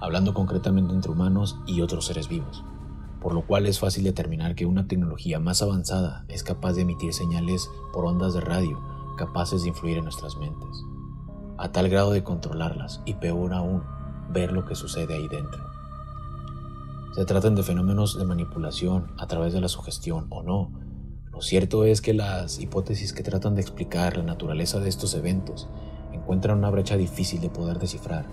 hablando 0.00 0.32
concretamente 0.32 0.94
entre 0.94 1.12
humanos 1.12 1.58
y 1.66 1.82
otros 1.82 2.06
seres 2.06 2.26
vivos, 2.26 2.64
por 3.20 3.34
lo 3.34 3.46
cual 3.46 3.66
es 3.66 3.78
fácil 3.78 4.04
determinar 4.04 4.54
que 4.54 4.64
una 4.64 4.88
tecnología 4.88 5.38
más 5.38 5.60
avanzada 5.60 6.24
es 6.28 6.42
capaz 6.42 6.72
de 6.72 6.82
emitir 6.82 7.12
señales 7.12 7.68
por 7.92 8.06
ondas 8.06 8.32
de 8.32 8.40
radio 8.40 8.80
capaces 9.18 9.64
de 9.64 9.68
influir 9.68 9.98
en 9.98 10.04
nuestras 10.04 10.38
mentes, 10.38 10.82
a 11.58 11.72
tal 11.72 11.90
grado 11.90 12.12
de 12.12 12.24
controlarlas 12.24 13.02
y 13.04 13.12
peor 13.12 13.52
aún, 13.52 13.82
ver 14.28 14.52
lo 14.52 14.64
que 14.64 14.74
sucede 14.74 15.14
ahí 15.14 15.28
dentro. 15.28 15.62
Se 17.14 17.24
tratan 17.24 17.54
de 17.54 17.62
fenómenos 17.62 18.18
de 18.18 18.24
manipulación 18.24 19.12
a 19.18 19.26
través 19.26 19.52
de 19.52 19.60
la 19.60 19.68
sugestión 19.68 20.26
o 20.30 20.42
no. 20.42 20.70
Lo 21.32 21.40
cierto 21.40 21.84
es 21.84 22.00
que 22.00 22.14
las 22.14 22.60
hipótesis 22.60 23.12
que 23.12 23.22
tratan 23.22 23.54
de 23.54 23.60
explicar 23.60 24.16
la 24.16 24.22
naturaleza 24.22 24.78
de 24.80 24.88
estos 24.88 25.14
eventos 25.14 25.68
encuentran 26.12 26.58
una 26.58 26.70
brecha 26.70 26.96
difícil 26.96 27.40
de 27.40 27.50
poder 27.50 27.78
descifrar, 27.78 28.26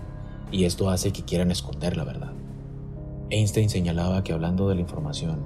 y 0.52 0.64
esto 0.64 0.90
hace 0.90 1.12
que 1.12 1.24
quieran 1.24 1.50
esconder 1.50 1.96
la 1.96 2.04
verdad. 2.04 2.32
Einstein 3.30 3.70
señalaba 3.70 4.22
que 4.22 4.32
hablando 4.32 4.68
de 4.68 4.76
la 4.76 4.82
información, 4.82 5.40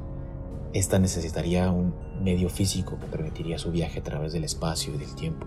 esta 0.72 0.98
necesitaría 0.98 1.70
un 1.70 1.94
medio 2.22 2.48
físico 2.48 2.98
que 2.98 3.06
permitiría 3.06 3.58
su 3.58 3.70
viaje 3.70 4.00
a 4.00 4.04
través 4.04 4.32
del 4.32 4.44
espacio 4.44 4.94
y 4.94 4.98
del 4.98 5.14
tiempo. 5.14 5.46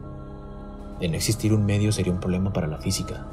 De 1.00 1.08
no 1.08 1.16
existir 1.16 1.54
un 1.54 1.66
medio 1.66 1.92
sería 1.92 2.12
un 2.12 2.20
problema 2.20 2.52
para 2.52 2.68
la 2.68 2.80
física. 2.80 3.28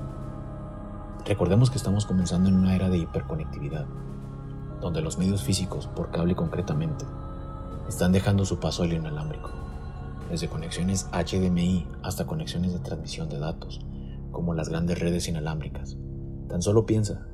Recordemos 1.26 1.70
que 1.70 1.76
estamos 1.76 2.06
comenzando 2.06 2.48
en 2.48 2.56
una 2.56 2.74
era 2.74 2.88
de 2.88 2.98
hiperconectividad, 2.98 3.87
donde 4.80 5.02
los 5.02 5.18
medios 5.18 5.42
físicos, 5.42 5.87
por 5.87 6.11
cable 6.11 6.35
concretamente, 6.35 7.04
están 7.88 8.12
dejando 8.12 8.44
su 8.44 8.59
paso 8.59 8.83
al 8.83 8.92
inalámbrico, 8.92 9.50
desde 10.30 10.48
conexiones 10.48 11.09
HDMI 11.12 11.87
hasta 12.02 12.26
conexiones 12.26 12.72
de 12.72 12.78
transmisión 12.78 13.28
de 13.28 13.38
datos, 13.38 13.85
como 14.30 14.54
las 14.54 14.68
grandes 14.68 14.98
redes 14.98 15.28
inalámbricas. 15.28 15.98
Tan 16.48 16.62
solo 16.62 16.87
piensa, 16.87 17.26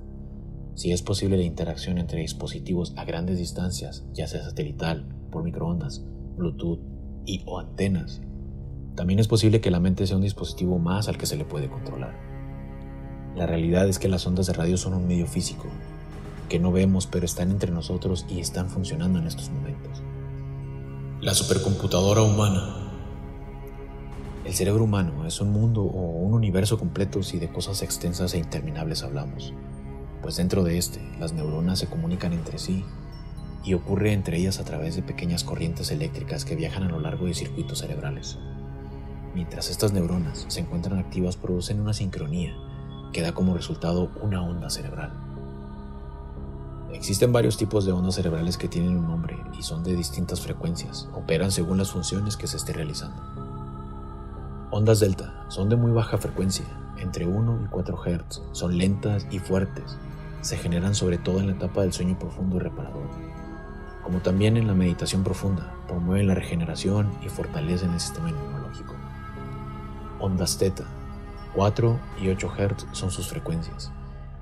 si 0.74 0.92
es 0.92 1.02
posible 1.02 1.36
la 1.36 1.44
interacción 1.44 1.98
entre 1.98 2.20
dispositivos 2.20 2.92
a 2.96 3.04
grandes 3.04 3.38
distancias, 3.38 4.04
ya 4.12 4.26
sea 4.26 4.42
satelital, 4.42 5.08
por 5.30 5.42
microondas, 5.42 6.04
Bluetooth 6.36 6.80
y 7.24 7.42
o 7.46 7.58
antenas, 7.58 8.20
también 8.94 9.20
es 9.20 9.28
posible 9.28 9.60
que 9.60 9.70
la 9.70 9.80
mente 9.80 10.06
sea 10.06 10.16
un 10.16 10.22
dispositivo 10.22 10.78
más 10.78 11.08
al 11.08 11.18
que 11.18 11.26
se 11.26 11.36
le 11.36 11.44
puede 11.44 11.68
controlar. 11.68 12.35
La 13.36 13.44
realidad 13.44 13.86
es 13.86 13.98
que 13.98 14.08
las 14.08 14.26
ondas 14.26 14.46
de 14.46 14.54
radio 14.54 14.78
son 14.78 14.94
un 14.94 15.06
medio 15.06 15.26
físico, 15.26 15.66
que 16.48 16.58
no 16.58 16.72
vemos 16.72 17.06
pero 17.06 17.26
están 17.26 17.50
entre 17.50 17.70
nosotros 17.70 18.24
y 18.30 18.40
están 18.40 18.70
funcionando 18.70 19.18
en 19.18 19.26
estos 19.26 19.50
momentos. 19.50 20.02
La 21.20 21.34
supercomputadora 21.34 22.22
humana. 22.22 22.76
El 24.46 24.54
cerebro 24.54 24.84
humano 24.84 25.26
es 25.26 25.38
un 25.42 25.50
mundo 25.50 25.82
o 25.82 26.00
un 26.00 26.32
universo 26.32 26.78
completo 26.78 27.22
si 27.22 27.38
de 27.38 27.50
cosas 27.50 27.82
extensas 27.82 28.32
e 28.32 28.38
interminables 28.38 29.02
hablamos, 29.02 29.52
pues 30.22 30.36
dentro 30.36 30.64
de 30.64 30.78
este 30.78 31.02
las 31.20 31.34
neuronas 31.34 31.78
se 31.78 31.88
comunican 31.88 32.32
entre 32.32 32.58
sí 32.58 32.86
y 33.64 33.74
ocurre 33.74 34.14
entre 34.14 34.38
ellas 34.38 34.60
a 34.60 34.64
través 34.64 34.96
de 34.96 35.02
pequeñas 35.02 35.44
corrientes 35.44 35.90
eléctricas 35.90 36.46
que 36.46 36.56
viajan 36.56 36.84
a 36.84 36.88
lo 36.88 37.00
largo 37.00 37.26
de 37.26 37.34
circuitos 37.34 37.80
cerebrales. 37.80 38.38
Mientras 39.34 39.68
estas 39.68 39.92
neuronas 39.92 40.46
se 40.48 40.60
encuentran 40.60 40.98
activas 40.98 41.36
producen 41.36 41.80
una 41.80 41.92
sincronía 41.92 42.56
que 43.16 43.22
da 43.22 43.32
como 43.32 43.54
resultado 43.54 44.10
una 44.20 44.42
onda 44.42 44.68
cerebral. 44.68 45.10
Existen 46.92 47.32
varios 47.32 47.56
tipos 47.56 47.86
de 47.86 47.92
ondas 47.92 48.16
cerebrales 48.16 48.58
que 48.58 48.68
tienen 48.68 48.98
un 48.98 49.06
nombre 49.08 49.42
y 49.58 49.62
son 49.62 49.82
de 49.82 49.96
distintas 49.96 50.42
frecuencias, 50.42 51.08
operan 51.14 51.50
según 51.50 51.78
las 51.78 51.92
funciones 51.92 52.36
que 52.36 52.46
se 52.46 52.58
esté 52.58 52.74
realizando. 52.74 53.16
Ondas 54.70 55.00
delta 55.00 55.46
son 55.48 55.70
de 55.70 55.76
muy 55.76 55.92
baja 55.92 56.18
frecuencia, 56.18 56.66
entre 56.98 57.26
1 57.26 57.60
y 57.64 57.68
4 57.68 57.96
Hz, 57.96 58.42
son 58.52 58.76
lentas 58.76 59.26
y 59.30 59.38
fuertes, 59.38 59.96
se 60.42 60.58
generan 60.58 60.94
sobre 60.94 61.16
todo 61.16 61.40
en 61.40 61.46
la 61.46 61.52
etapa 61.54 61.80
del 61.80 61.94
sueño 61.94 62.18
profundo 62.18 62.56
y 62.56 62.58
reparador, 62.58 63.08
como 64.02 64.18
también 64.18 64.58
en 64.58 64.66
la 64.66 64.74
meditación 64.74 65.24
profunda, 65.24 65.74
promueven 65.88 66.26
la 66.26 66.34
regeneración 66.34 67.10
y 67.24 67.30
fortalecen 67.30 67.94
el 67.94 68.00
sistema 68.00 68.28
inmunológico. 68.28 68.94
Ondas 70.20 70.58
teta, 70.58 70.84
4 71.56 71.98
y 72.22 72.28
8 72.28 72.52
Hz 72.54 72.86
son 72.92 73.10
sus 73.10 73.28
frecuencias, 73.28 73.90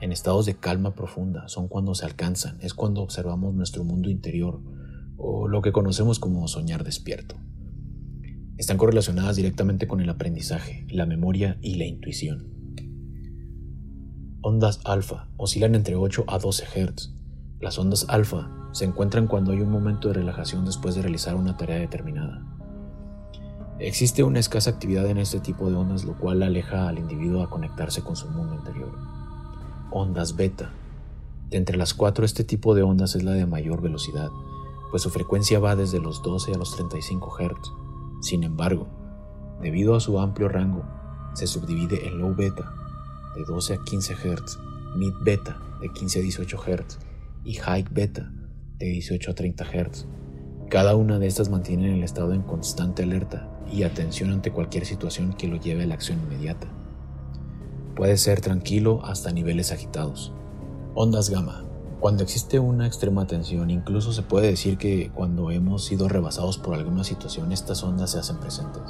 en 0.00 0.10
estados 0.10 0.46
de 0.46 0.56
calma 0.56 0.96
profunda 0.96 1.46
son 1.46 1.68
cuando 1.68 1.94
se 1.94 2.04
alcanzan, 2.04 2.58
es 2.60 2.74
cuando 2.74 3.02
observamos 3.02 3.54
nuestro 3.54 3.84
mundo 3.84 4.10
interior 4.10 4.60
o 5.16 5.46
lo 5.46 5.62
que 5.62 5.70
conocemos 5.70 6.18
como 6.18 6.48
soñar 6.48 6.82
despierto. 6.82 7.36
Están 8.56 8.78
correlacionadas 8.78 9.36
directamente 9.36 9.86
con 9.86 10.00
el 10.00 10.10
aprendizaje, 10.10 10.88
la 10.90 11.06
memoria 11.06 11.56
y 11.62 11.76
la 11.76 11.84
intuición. 11.84 12.52
Ondas 14.42 14.80
alfa 14.84 15.28
oscilan 15.36 15.76
entre 15.76 15.94
8 15.94 16.24
a 16.26 16.40
12 16.40 16.64
Hz. 16.66 17.14
Las 17.60 17.78
ondas 17.78 18.06
alfa 18.08 18.50
se 18.72 18.86
encuentran 18.86 19.28
cuando 19.28 19.52
hay 19.52 19.60
un 19.60 19.70
momento 19.70 20.08
de 20.08 20.14
relajación 20.14 20.64
después 20.64 20.96
de 20.96 21.02
realizar 21.02 21.36
una 21.36 21.56
tarea 21.56 21.78
determinada. 21.78 22.53
Existe 23.78 24.22
una 24.22 24.38
escasa 24.38 24.70
actividad 24.70 25.06
en 25.06 25.18
este 25.18 25.40
tipo 25.40 25.68
de 25.68 25.76
ondas, 25.76 26.04
lo 26.04 26.16
cual 26.16 26.42
aleja 26.42 26.88
al 26.88 26.98
individuo 26.98 27.42
a 27.42 27.50
conectarse 27.50 28.02
con 28.02 28.16
su 28.16 28.28
mundo 28.28 28.54
interior 28.54 29.14
ondas 29.94 30.34
beta. 30.34 30.72
De 31.50 31.56
entre 31.56 31.76
las 31.76 31.94
cuatro, 31.94 32.24
este 32.24 32.42
tipo 32.42 32.74
de 32.74 32.82
ondas 32.82 33.14
es 33.14 33.22
la 33.22 33.30
de 33.30 33.46
mayor 33.46 33.80
velocidad, 33.80 34.30
pues 34.90 35.02
su 35.02 35.10
frecuencia 35.10 35.60
va 35.60 35.76
desde 35.76 36.00
los 36.00 36.20
12 36.22 36.52
a 36.52 36.58
los 36.58 36.74
35 36.74 37.36
Hz. 37.38 37.72
Sin 38.20 38.42
embargo, 38.42 38.88
debido 39.62 39.94
a 39.94 40.00
su 40.00 40.18
amplio 40.18 40.48
rango, 40.48 40.84
se 41.34 41.46
subdivide 41.46 42.08
en 42.08 42.18
low 42.18 42.34
beta, 42.34 42.74
de 43.36 43.44
12 43.44 43.74
a 43.74 43.78
15 43.84 44.14
Hz, 44.14 44.58
mid 44.96 45.12
beta, 45.22 45.60
de 45.80 45.88
15 45.90 46.18
a 46.18 46.22
18 46.22 46.58
Hz, 46.58 46.98
y 47.44 47.54
high 47.54 47.86
beta, 47.90 48.32
de 48.78 48.86
18 48.86 49.30
a 49.30 49.34
30 49.34 49.64
Hz. 49.64 50.06
Cada 50.70 50.96
una 50.96 51.20
de 51.20 51.28
estas 51.28 51.50
mantiene 51.50 51.94
el 51.94 52.02
estado 52.02 52.32
en 52.32 52.42
constante 52.42 53.04
alerta 53.04 53.53
y 53.72 53.82
atención 53.82 54.30
ante 54.30 54.52
cualquier 54.52 54.86
situación 54.86 55.32
que 55.32 55.48
lo 55.48 55.56
lleve 55.56 55.84
a 55.84 55.86
la 55.86 55.94
acción 55.94 56.20
inmediata. 56.20 56.66
Puede 57.94 58.16
ser 58.16 58.40
tranquilo 58.40 59.04
hasta 59.04 59.30
niveles 59.30 59.70
agitados. 59.70 60.32
Ondas 60.94 61.30
gamma. 61.30 61.64
Cuando 62.00 62.22
existe 62.22 62.58
una 62.58 62.86
extrema 62.86 63.26
tensión, 63.26 63.70
incluso 63.70 64.12
se 64.12 64.22
puede 64.22 64.48
decir 64.48 64.76
que 64.78 65.10
cuando 65.14 65.50
hemos 65.50 65.84
sido 65.84 66.08
rebasados 66.08 66.58
por 66.58 66.74
alguna 66.74 67.02
situación, 67.04 67.52
estas 67.52 67.82
ondas 67.82 68.10
se 68.10 68.18
hacen 68.18 68.36
presentes, 68.38 68.82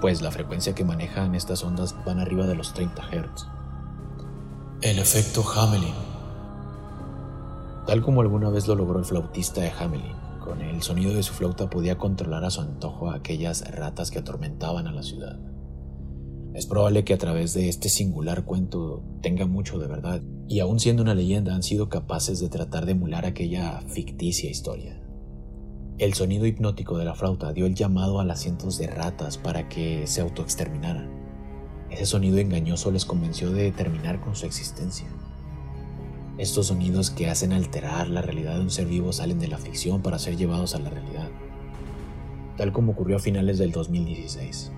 pues 0.00 0.22
la 0.22 0.32
frecuencia 0.32 0.74
que 0.74 0.84
manejan 0.84 1.34
estas 1.34 1.62
ondas 1.62 1.94
van 2.04 2.18
arriba 2.18 2.46
de 2.46 2.54
los 2.54 2.74
30 2.74 3.02
Hz. 3.02 3.46
El 4.80 4.98
efecto 4.98 5.44
Hamelin. 5.54 5.94
Tal 7.86 8.02
como 8.02 8.22
alguna 8.22 8.50
vez 8.50 8.66
lo 8.66 8.74
logró 8.74 8.98
el 8.98 9.04
flautista 9.04 9.60
de 9.60 9.70
Hamelin, 9.70 10.16
con 10.42 10.60
el 10.60 10.82
sonido 10.82 11.14
de 11.14 11.22
su 11.22 11.32
flauta 11.32 11.70
podía 11.70 11.98
controlar 11.98 12.44
a 12.44 12.50
su 12.50 12.60
antojo 12.60 13.10
a 13.10 13.16
aquellas 13.16 13.68
ratas 13.70 14.10
que 14.10 14.18
atormentaban 14.18 14.86
a 14.86 14.92
la 14.92 15.02
ciudad. 15.02 15.38
Es 16.54 16.66
probable 16.66 17.04
que 17.04 17.14
a 17.14 17.18
través 17.18 17.54
de 17.54 17.68
este 17.68 17.88
singular 17.88 18.44
cuento 18.44 19.02
tenga 19.22 19.46
mucho 19.46 19.78
de 19.78 19.86
verdad, 19.86 20.20
y 20.48 20.60
aun 20.60 20.78
siendo 20.80 21.02
una 21.02 21.14
leyenda 21.14 21.54
han 21.54 21.62
sido 21.62 21.88
capaces 21.88 22.40
de 22.40 22.50
tratar 22.50 22.84
de 22.84 22.92
emular 22.92 23.24
aquella 23.24 23.80
ficticia 23.88 24.50
historia. 24.50 25.00
El 25.98 26.14
sonido 26.14 26.44
hipnótico 26.46 26.98
de 26.98 27.04
la 27.04 27.14
flauta 27.14 27.52
dio 27.52 27.64
el 27.64 27.74
llamado 27.74 28.20
a 28.20 28.24
las 28.24 28.40
cientos 28.40 28.76
de 28.76 28.86
ratas 28.86 29.38
para 29.38 29.68
que 29.68 30.06
se 30.06 30.20
autoexterminaran. 30.20 31.10
Ese 31.90 32.06
sonido 32.06 32.38
engañoso 32.38 32.90
les 32.90 33.04
convenció 33.04 33.50
de 33.50 33.72
terminar 33.72 34.20
con 34.20 34.34
su 34.34 34.44
existencia. 34.44 35.06
Estos 36.38 36.68
sonidos 36.68 37.10
que 37.10 37.28
hacen 37.28 37.52
alterar 37.52 38.08
la 38.08 38.22
realidad 38.22 38.54
de 38.56 38.62
un 38.62 38.70
ser 38.70 38.86
vivo 38.86 39.12
salen 39.12 39.38
de 39.38 39.48
la 39.48 39.58
ficción 39.58 40.02
para 40.02 40.18
ser 40.18 40.36
llevados 40.36 40.74
a 40.74 40.78
la 40.78 40.90
realidad, 40.90 41.28
tal 42.56 42.72
como 42.72 42.92
ocurrió 42.92 43.16
a 43.16 43.20
finales 43.20 43.58
del 43.58 43.72
2016 43.72 44.72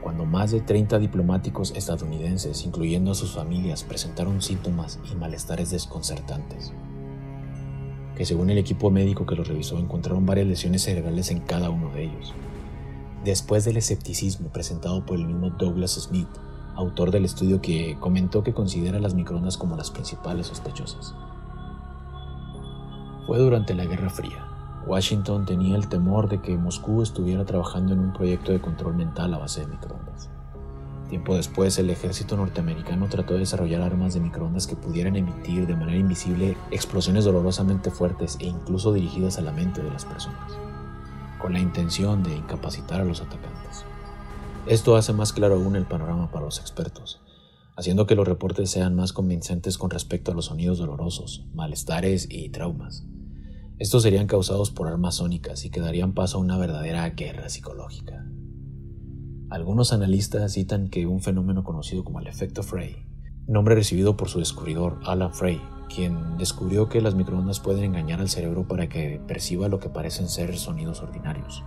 cuando 0.00 0.24
más 0.24 0.50
de 0.52 0.60
30 0.60 0.98
diplomáticos 0.98 1.72
estadounidenses, 1.76 2.64
incluyendo 2.64 3.10
a 3.10 3.14
sus 3.14 3.32
familias, 3.32 3.84
presentaron 3.84 4.40
síntomas 4.40 4.98
y 5.10 5.14
malestares 5.16 5.70
desconcertantes, 5.70 6.72
que 8.16 8.24
según 8.24 8.50
el 8.50 8.58
equipo 8.58 8.90
médico 8.90 9.26
que 9.26 9.34
los 9.34 9.48
revisó 9.48 9.78
encontraron 9.78 10.24
varias 10.24 10.46
lesiones 10.46 10.82
cerebrales 10.82 11.30
en 11.30 11.40
cada 11.40 11.70
uno 11.70 11.92
de 11.92 12.04
ellos. 12.04 12.32
Después 13.24 13.64
del 13.64 13.76
escepticismo 13.76 14.48
presentado 14.48 15.04
por 15.04 15.18
el 15.18 15.26
mismo 15.26 15.50
Douglas 15.50 15.92
Smith, 16.00 16.28
autor 16.78 17.10
del 17.10 17.24
estudio 17.24 17.60
que 17.60 17.96
comentó 17.98 18.44
que 18.44 18.54
considera 18.54 19.00
las 19.00 19.14
microondas 19.14 19.56
como 19.56 19.76
las 19.76 19.90
principales 19.90 20.46
sospechosas. 20.46 21.14
Fue 23.26 23.38
durante 23.38 23.74
la 23.74 23.84
Guerra 23.84 24.08
Fría, 24.08 24.46
Washington 24.86 25.44
tenía 25.44 25.76
el 25.76 25.88
temor 25.88 26.28
de 26.28 26.40
que 26.40 26.56
Moscú 26.56 27.02
estuviera 27.02 27.44
trabajando 27.44 27.92
en 27.92 27.98
un 27.98 28.12
proyecto 28.12 28.52
de 28.52 28.60
control 28.60 28.94
mental 28.94 29.34
a 29.34 29.38
base 29.38 29.60
de 29.60 29.66
microondas. 29.66 30.30
Tiempo 31.08 31.34
después, 31.34 31.78
el 31.78 31.90
ejército 31.90 32.36
norteamericano 32.36 33.08
trató 33.08 33.34
de 33.34 33.40
desarrollar 33.40 33.82
armas 33.82 34.14
de 34.14 34.20
microondas 34.20 34.66
que 34.66 34.76
pudieran 34.76 35.16
emitir 35.16 35.66
de 35.66 35.74
manera 35.74 35.98
invisible 35.98 36.56
explosiones 36.70 37.24
dolorosamente 37.24 37.90
fuertes 37.90 38.36
e 38.40 38.46
incluso 38.46 38.92
dirigidas 38.92 39.38
a 39.38 39.42
la 39.42 39.52
mente 39.52 39.82
de 39.82 39.90
las 39.90 40.04
personas, 40.04 40.52
con 41.40 41.54
la 41.54 41.60
intención 41.60 42.22
de 42.22 42.36
incapacitar 42.36 43.00
a 43.00 43.04
los 43.04 43.20
atacantes. 43.20 43.87
Esto 44.68 44.96
hace 44.96 45.14
más 45.14 45.32
claro 45.32 45.54
aún 45.54 45.76
el 45.76 45.86
panorama 45.86 46.30
para 46.30 46.44
los 46.44 46.60
expertos, 46.60 47.22
haciendo 47.74 48.06
que 48.06 48.14
los 48.14 48.28
reportes 48.28 48.70
sean 48.70 48.94
más 48.94 49.14
convincentes 49.14 49.78
con 49.78 49.88
respecto 49.88 50.30
a 50.30 50.34
los 50.34 50.44
sonidos 50.44 50.76
dolorosos, 50.76 51.46
malestares 51.54 52.28
y 52.30 52.50
traumas. 52.50 53.06
Estos 53.78 54.02
serían 54.02 54.26
causados 54.26 54.70
por 54.70 54.86
armas 54.86 55.14
sónicas 55.14 55.64
y 55.64 55.70
que 55.70 55.80
darían 55.80 56.12
paso 56.12 56.36
a 56.36 56.42
una 56.42 56.58
verdadera 56.58 57.08
guerra 57.08 57.48
psicológica. 57.48 58.26
Algunos 59.48 59.94
analistas 59.94 60.52
citan 60.52 60.90
que 60.90 61.06
un 61.06 61.22
fenómeno 61.22 61.64
conocido 61.64 62.04
como 62.04 62.20
el 62.20 62.26
efecto 62.26 62.62
Frey, 62.62 63.06
nombre 63.46 63.74
recibido 63.74 64.18
por 64.18 64.28
su 64.28 64.38
descubridor 64.38 65.00
Alan 65.06 65.32
Frey, 65.32 65.62
quien 65.88 66.36
descubrió 66.36 66.90
que 66.90 67.00
las 67.00 67.14
microondas 67.14 67.58
pueden 67.58 67.84
engañar 67.84 68.20
al 68.20 68.28
cerebro 68.28 68.68
para 68.68 68.90
que 68.90 69.18
perciba 69.26 69.68
lo 69.68 69.78
que 69.78 69.88
parecen 69.88 70.28
ser 70.28 70.58
sonidos 70.58 71.00
ordinarios. 71.00 71.64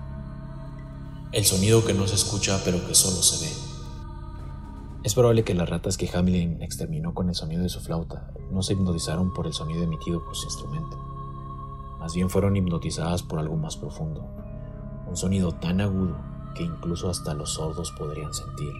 El 1.34 1.46
sonido 1.46 1.86
que 1.86 1.94
no 1.94 2.08
se 2.08 2.16
escucha 2.16 2.60
pero 2.66 2.86
que 2.86 2.94
solo 2.94 3.22
se 3.24 3.46
ve. 3.46 3.52
Es 5.06 5.14
probable 5.14 5.46
que 5.46 5.54
las 5.54 5.70
ratas 5.70 5.96
que 5.96 6.10
Hamilton 6.14 6.62
exterminó 6.62 7.14
con 7.14 7.30
el 7.30 7.36
sonido 7.36 7.64
de 7.64 7.70
su 7.70 7.80
flauta 7.80 8.34
no 8.52 8.62
se 8.62 8.74
hipnotizaron 8.74 9.34
por 9.34 9.48
el 9.48 9.54
sonido 9.54 9.82
emitido 9.82 10.26
por 10.26 10.36
su 10.36 10.48
instrumento. 10.48 10.98
Más 12.00 12.14
bien 12.16 12.30
fueron 12.30 12.58
hipnotizadas 12.58 13.24
por 13.24 13.40
algo 13.40 13.56
más 13.56 13.78
profundo, 13.78 14.28
un 15.08 15.16
sonido 15.16 15.54
tan 15.54 15.80
agudo 15.80 16.18
que 16.54 16.64
incluso 16.64 17.10
hasta 17.10 17.34
los 17.34 17.54
sordos 17.54 17.94
podrían 17.94 18.34
sentir. 18.34 18.74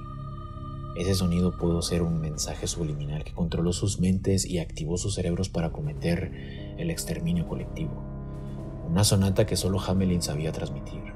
Ese 0.98 1.16
sonido 1.16 1.58
pudo 1.58 1.82
ser 1.82 2.02
un 2.02 2.20
mensaje 2.20 2.68
subliminal 2.68 3.24
que 3.24 3.32
controló 3.32 3.72
sus 3.72 4.02
mentes 4.02 4.46
y 4.46 4.60
activó 4.60 4.98
sus 4.98 5.16
cerebros 5.16 5.48
para 5.48 5.72
cometer 5.72 6.76
el 6.78 6.92
exterminio 6.92 7.48
colectivo. 7.48 8.04
Una 8.90 9.06
sonata 9.06 9.46
que 9.46 9.56
solo 9.56 9.80
Hamelin 9.80 10.22
sabía 10.22 10.52
transmitir. 10.52 11.11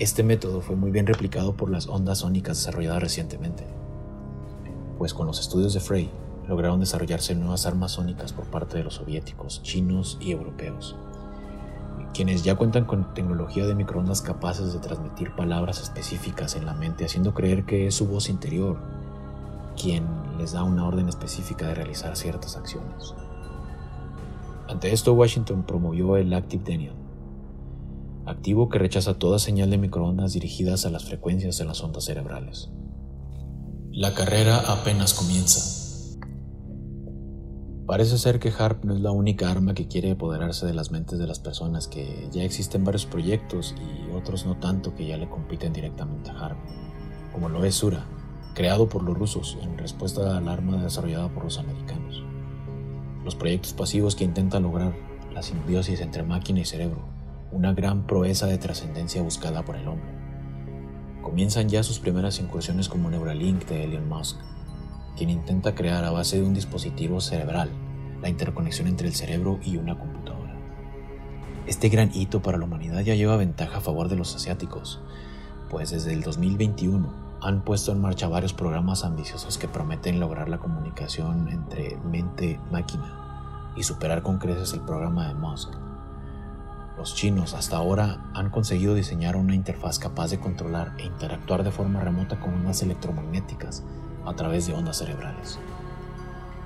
Este 0.00 0.24
método 0.24 0.60
fue 0.60 0.74
muy 0.74 0.90
bien 0.90 1.06
replicado 1.06 1.52
por 1.54 1.70
las 1.70 1.86
ondas 1.86 2.18
sónicas 2.18 2.56
desarrolladas 2.56 3.02
recientemente 3.02 3.64
pues 5.00 5.14
con 5.14 5.26
los 5.26 5.40
estudios 5.40 5.72
de 5.72 5.80
Frey 5.80 6.10
lograron 6.46 6.78
desarrollarse 6.78 7.34
nuevas 7.34 7.64
armas 7.64 7.92
sónicas 7.92 8.34
por 8.34 8.44
parte 8.44 8.76
de 8.76 8.84
los 8.84 8.96
soviéticos, 8.96 9.62
chinos 9.62 10.18
y 10.20 10.32
europeos, 10.32 10.94
quienes 12.12 12.44
ya 12.44 12.56
cuentan 12.56 12.84
con 12.84 13.14
tecnología 13.14 13.64
de 13.64 13.74
microondas 13.74 14.20
capaces 14.20 14.74
de 14.74 14.78
transmitir 14.78 15.34
palabras 15.34 15.80
específicas 15.80 16.54
en 16.54 16.66
la 16.66 16.74
mente, 16.74 17.06
haciendo 17.06 17.32
creer 17.32 17.64
que 17.64 17.86
es 17.86 17.94
su 17.94 18.08
voz 18.08 18.28
interior 18.28 18.76
quien 19.74 20.04
les 20.36 20.52
da 20.52 20.64
una 20.64 20.86
orden 20.86 21.08
específica 21.08 21.68
de 21.68 21.76
realizar 21.76 22.14
ciertas 22.14 22.58
acciones. 22.58 23.14
Ante 24.68 24.92
esto, 24.92 25.14
Washington 25.14 25.62
promovió 25.62 26.18
el 26.18 26.34
Active 26.34 26.62
Denial, 26.62 26.94
activo 28.30 28.68
que 28.68 28.78
rechaza 28.78 29.18
toda 29.18 29.38
señal 29.38 29.70
de 29.70 29.78
microondas 29.78 30.32
dirigidas 30.32 30.86
a 30.86 30.90
las 30.90 31.04
frecuencias 31.04 31.58
de 31.58 31.64
las 31.64 31.82
ondas 31.82 32.04
cerebrales. 32.04 32.70
La 33.92 34.14
carrera 34.14 34.58
apenas 34.68 35.14
comienza. 35.14 35.80
Parece 37.86 38.18
ser 38.18 38.38
que 38.38 38.52
Harp 38.56 38.84
no 38.84 38.94
es 38.94 39.00
la 39.00 39.10
única 39.10 39.50
arma 39.50 39.74
que 39.74 39.88
quiere 39.88 40.12
apoderarse 40.12 40.64
de 40.64 40.74
las 40.74 40.92
mentes 40.92 41.18
de 41.18 41.26
las 41.26 41.40
personas, 41.40 41.88
que 41.88 42.28
ya 42.30 42.44
existen 42.44 42.84
varios 42.84 43.04
proyectos 43.04 43.74
y 43.76 44.14
otros 44.14 44.46
no 44.46 44.56
tanto 44.58 44.94
que 44.94 45.08
ya 45.08 45.16
le 45.16 45.28
compiten 45.28 45.72
directamente 45.72 46.30
a 46.30 46.38
Harp, 46.38 46.58
como 47.32 47.48
lo 47.48 47.64
es 47.64 47.74
Sura, 47.74 48.06
creado 48.54 48.88
por 48.88 49.02
los 49.02 49.18
rusos 49.18 49.58
en 49.60 49.76
respuesta 49.76 50.36
al 50.36 50.48
arma 50.48 50.82
desarrollada 50.82 51.28
por 51.34 51.42
los 51.42 51.58
americanos. 51.58 52.22
Los 53.24 53.34
proyectos 53.34 53.72
pasivos 53.72 54.14
que 54.14 54.22
intentan 54.22 54.62
lograr 54.62 54.94
la 55.34 55.42
simbiosis 55.42 56.00
entre 56.00 56.22
máquina 56.22 56.60
y 56.60 56.64
cerebro, 56.64 57.19
una 57.52 57.72
gran 57.72 58.06
proeza 58.06 58.46
de 58.46 58.58
trascendencia 58.58 59.22
buscada 59.22 59.64
por 59.64 59.76
el 59.76 59.88
hombre 59.88 60.20
comienzan 61.22 61.68
ya 61.68 61.82
sus 61.82 61.98
primeras 61.98 62.40
incursiones 62.40 62.88
como 62.88 63.10
Neuralink 63.10 63.66
de 63.66 63.84
Elon 63.84 64.08
Musk, 64.08 64.36
quien 65.16 65.30
intenta 65.30 65.74
crear 65.74 66.04
a 66.04 66.10
base 66.10 66.40
de 66.40 66.46
un 66.46 66.54
dispositivo 66.54 67.20
cerebral 67.20 67.70
la 68.22 68.28
interconexión 68.28 68.88
entre 68.88 69.06
el 69.06 69.14
cerebro 69.14 69.60
y 69.62 69.76
una 69.76 69.98
computadora. 69.98 70.56
Este 71.66 71.88
gran 71.88 72.10
hito 72.14 72.42
para 72.42 72.58
la 72.58 72.64
humanidad 72.64 73.00
ya 73.02 73.14
lleva 73.14 73.36
ventaja 73.36 73.78
a 73.78 73.80
favor 73.80 74.08
de 74.08 74.16
los 74.16 74.34
asiáticos, 74.34 75.00
pues 75.68 75.90
desde 75.90 76.12
el 76.12 76.22
2021 76.22 77.38
han 77.42 77.64
puesto 77.64 77.92
en 77.92 78.00
marcha 78.00 78.28
varios 78.28 78.52
programas 78.52 79.04
ambiciosos 79.04 79.56
que 79.56 79.68
prometen 79.68 80.20
lograr 80.20 80.48
la 80.48 80.58
comunicación 80.58 81.48
entre 81.48 81.96
mente-máquina 81.98 83.72
y 83.76 83.84
superar 83.84 84.22
con 84.22 84.38
creces 84.38 84.72
el 84.74 84.80
programa 84.80 85.28
de 85.28 85.34
Musk 85.34 85.72
los 87.00 87.14
chinos 87.14 87.54
hasta 87.54 87.78
ahora 87.78 88.30
han 88.34 88.50
conseguido 88.50 88.94
diseñar 88.94 89.34
una 89.34 89.54
interfaz 89.54 89.98
capaz 89.98 90.30
de 90.30 90.38
controlar 90.38 90.94
e 90.98 91.06
interactuar 91.06 91.64
de 91.64 91.70
forma 91.70 91.98
remota 91.98 92.38
con 92.38 92.52
ondas 92.52 92.82
electromagnéticas 92.82 93.82
a 94.26 94.36
través 94.36 94.66
de 94.66 94.74
ondas 94.74 94.98
cerebrales. 94.98 95.58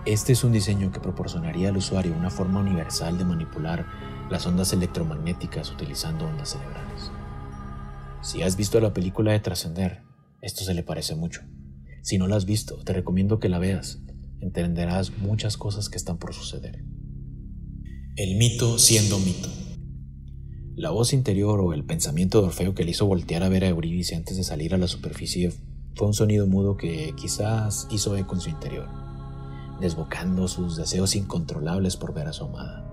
Este 0.06 0.32
es 0.32 0.42
un 0.42 0.50
diseño 0.50 0.90
que 0.90 0.98
proporcionaría 0.98 1.68
al 1.68 1.76
usuario 1.76 2.16
una 2.16 2.30
forma 2.30 2.58
universal 2.58 3.16
de 3.16 3.24
manipular 3.24 3.86
las 4.28 4.44
ondas 4.44 4.72
electromagnéticas 4.72 5.70
utilizando 5.70 6.26
ondas 6.26 6.48
cerebrales. 6.48 7.12
Si 8.20 8.42
has 8.42 8.56
visto 8.56 8.80
la 8.80 8.92
película 8.92 9.30
de 9.30 9.38
Trascender, 9.38 10.02
esto 10.40 10.64
se 10.64 10.74
le 10.74 10.82
parece 10.82 11.14
mucho. 11.14 11.42
Si 12.02 12.18
no 12.18 12.26
la 12.26 12.34
has 12.34 12.44
visto, 12.44 12.82
te 12.82 12.92
recomiendo 12.92 13.38
que 13.38 13.48
la 13.48 13.60
veas. 13.60 14.00
Entenderás 14.40 15.16
muchas 15.16 15.56
cosas 15.56 15.88
que 15.88 15.96
están 15.96 16.18
por 16.18 16.34
suceder. 16.34 16.84
El 18.16 18.36
mito 18.36 18.80
siendo 18.80 19.20
mito. 19.20 19.63
La 20.76 20.90
voz 20.90 21.12
interior 21.12 21.60
o 21.60 21.72
el 21.72 21.84
pensamiento 21.84 22.40
de 22.40 22.48
Orfeo 22.48 22.74
que 22.74 22.82
le 22.82 22.90
hizo 22.90 23.06
voltear 23.06 23.44
a 23.44 23.48
ver 23.48 23.62
a 23.62 23.68
Eurídice 23.68 24.16
antes 24.16 24.36
de 24.36 24.42
salir 24.42 24.74
a 24.74 24.76
la 24.76 24.88
superficie 24.88 25.52
fue 25.94 26.08
un 26.08 26.14
sonido 26.14 26.48
mudo 26.48 26.76
que 26.76 27.14
quizás 27.16 27.86
hizo 27.92 28.16
eco 28.16 28.34
en 28.34 28.40
su 28.40 28.50
interior, 28.50 28.88
desbocando 29.80 30.48
sus 30.48 30.74
deseos 30.74 31.14
incontrolables 31.14 31.96
por 31.96 32.12
ver 32.12 32.26
a 32.26 32.32
su 32.32 32.46
amada. 32.46 32.84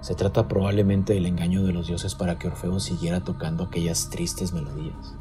Se 0.00 0.14
trata 0.14 0.48
probablemente 0.48 1.12
del 1.12 1.26
engaño 1.26 1.64
de 1.64 1.74
los 1.74 1.86
dioses 1.86 2.14
para 2.14 2.38
que 2.38 2.48
Orfeo 2.48 2.80
siguiera 2.80 3.24
tocando 3.24 3.64
aquellas 3.64 4.08
tristes 4.08 4.54
melodías. 4.54 5.14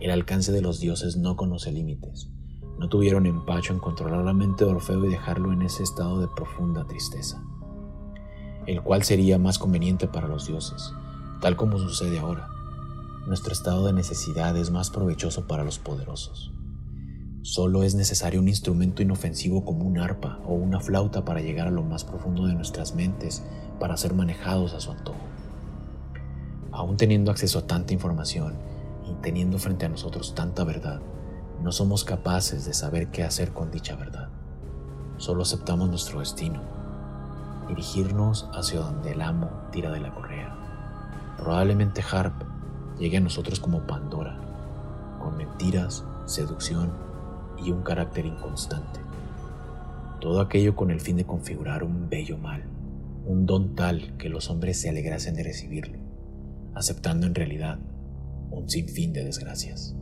El 0.00 0.10
alcance 0.10 0.50
de 0.50 0.60
los 0.60 0.80
dioses 0.80 1.16
no 1.16 1.36
conoce 1.36 1.70
límites. 1.70 2.30
No 2.80 2.88
tuvieron 2.88 3.26
empacho 3.26 3.72
en 3.72 3.78
controlar 3.78 4.24
la 4.24 4.34
mente 4.34 4.64
de 4.64 4.72
Orfeo 4.72 5.04
y 5.04 5.10
dejarlo 5.10 5.52
en 5.52 5.62
ese 5.62 5.84
estado 5.84 6.20
de 6.20 6.26
profunda 6.34 6.84
tristeza 6.84 7.40
el 8.66 8.82
cual 8.82 9.02
sería 9.02 9.38
más 9.38 9.58
conveniente 9.58 10.08
para 10.08 10.28
los 10.28 10.46
dioses, 10.46 10.92
tal 11.40 11.56
como 11.56 11.78
sucede 11.78 12.18
ahora. 12.18 12.48
Nuestro 13.26 13.52
estado 13.52 13.86
de 13.86 13.92
necesidad 13.92 14.56
es 14.56 14.70
más 14.70 14.90
provechoso 14.90 15.46
para 15.46 15.64
los 15.64 15.78
poderosos. 15.78 16.52
Solo 17.42 17.82
es 17.82 17.94
necesario 17.94 18.40
un 18.40 18.48
instrumento 18.48 19.02
inofensivo 19.02 19.64
como 19.64 19.84
un 19.84 19.98
arpa 19.98 20.38
o 20.46 20.54
una 20.54 20.80
flauta 20.80 21.24
para 21.24 21.40
llegar 21.40 21.68
a 21.68 21.70
lo 21.70 21.82
más 21.82 22.04
profundo 22.04 22.46
de 22.46 22.54
nuestras 22.54 22.94
mentes 22.94 23.42
para 23.78 23.96
ser 23.98 24.14
manejados 24.14 24.72
a 24.72 24.80
su 24.80 24.90
antojo. 24.90 25.20
Aún 26.72 26.96
teniendo 26.96 27.30
acceso 27.30 27.58
a 27.58 27.66
tanta 27.66 27.92
información 27.92 28.54
y 29.06 29.12
teniendo 29.22 29.58
frente 29.58 29.84
a 29.84 29.90
nosotros 29.90 30.34
tanta 30.34 30.64
verdad, 30.64 31.00
no 31.62 31.70
somos 31.70 32.04
capaces 32.04 32.64
de 32.64 32.72
saber 32.72 33.08
qué 33.08 33.22
hacer 33.24 33.52
con 33.52 33.70
dicha 33.70 33.94
verdad. 33.94 34.30
Solo 35.18 35.42
aceptamos 35.42 35.88
nuestro 35.90 36.20
destino 36.20 36.73
dirigirnos 37.68 38.48
hacia 38.52 38.80
donde 38.80 39.12
el 39.12 39.22
amo 39.22 39.50
tira 39.70 39.90
de 39.90 40.00
la 40.00 40.14
correa. 40.14 40.56
Probablemente 41.36 42.02
Harp 42.10 42.34
llegue 42.98 43.16
a 43.16 43.20
nosotros 43.20 43.60
como 43.60 43.86
Pandora, 43.86 44.38
con 45.20 45.36
mentiras, 45.36 46.04
seducción 46.26 46.92
y 47.62 47.70
un 47.70 47.82
carácter 47.82 48.26
inconstante. 48.26 49.00
Todo 50.20 50.40
aquello 50.40 50.74
con 50.74 50.90
el 50.90 51.00
fin 51.00 51.16
de 51.16 51.26
configurar 51.26 51.84
un 51.84 52.08
bello 52.08 52.38
mal, 52.38 52.64
un 53.26 53.46
don 53.46 53.74
tal 53.74 54.16
que 54.16 54.28
los 54.28 54.50
hombres 54.50 54.80
se 54.80 54.88
alegrasen 54.88 55.34
de 55.34 55.42
recibirlo, 55.42 55.98
aceptando 56.74 57.26
en 57.26 57.34
realidad 57.34 57.78
un 58.50 58.68
sinfín 58.68 59.12
de 59.12 59.24
desgracias. 59.24 59.94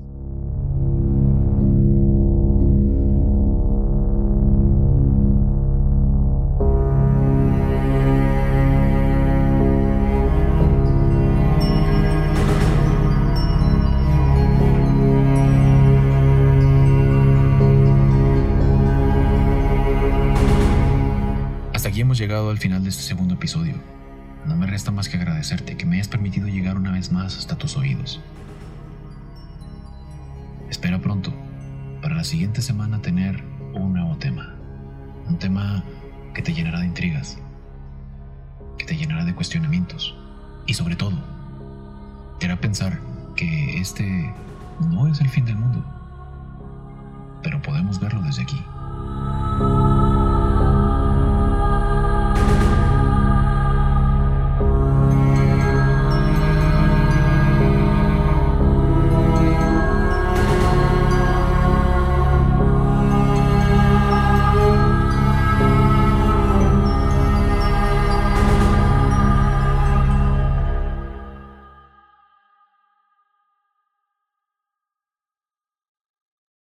Llegado 22.23 22.51
al 22.51 22.59
final 22.59 22.85
de 22.85 22.91
este 22.91 23.03
segundo 23.03 23.35
episodio. 23.35 23.75
No 24.47 24.57
me 24.57 24.69
resta 24.69 24.93
más 24.93 25.09
que 25.09 25.17
agradecerte 25.17 25.77
que 25.77 25.87
me 25.87 25.97
hayas 25.97 26.07
permitido 26.07 26.47
llegar 26.47 26.77
una 26.77 26.93
vez 26.93 27.11
más 27.11 27.37
hasta 27.37 27.59
tus 27.59 27.77
oídos. 27.77 28.21
Espera 30.71 31.01
pronto, 31.01 31.35
para 32.01 32.15
la 32.15 32.23
siguiente 32.23 32.63
semana 32.63 33.03
tener 33.03 33.43
un 33.75 33.95
nuevo 33.95 34.17
tema. 34.19 34.55
Un 35.27 35.37
tema 35.41 35.83
que 36.33 36.43
te 36.43 36.55
llenará 36.55 36.79
de 36.79 36.87
intrigas, 36.87 37.39
que 38.79 38.85
te 38.85 38.97
llenará 38.97 39.25
de 39.25 39.35
cuestionamientos 39.35 40.15
y 40.69 40.75
sobre 40.75 40.95
todo, 40.95 41.19
te 42.39 42.47
hará 42.47 42.61
pensar 42.61 43.01
que 43.35 43.81
este 43.81 44.33
no 44.93 45.09
es 45.09 45.21
el 45.21 45.29
fin 45.29 45.45
del 45.45 45.57
mundo. 45.57 45.85
pero 47.43 47.61
podemos 47.61 47.99
verlo 47.99 48.23
desde 48.23 48.43
aquí. 48.43 48.63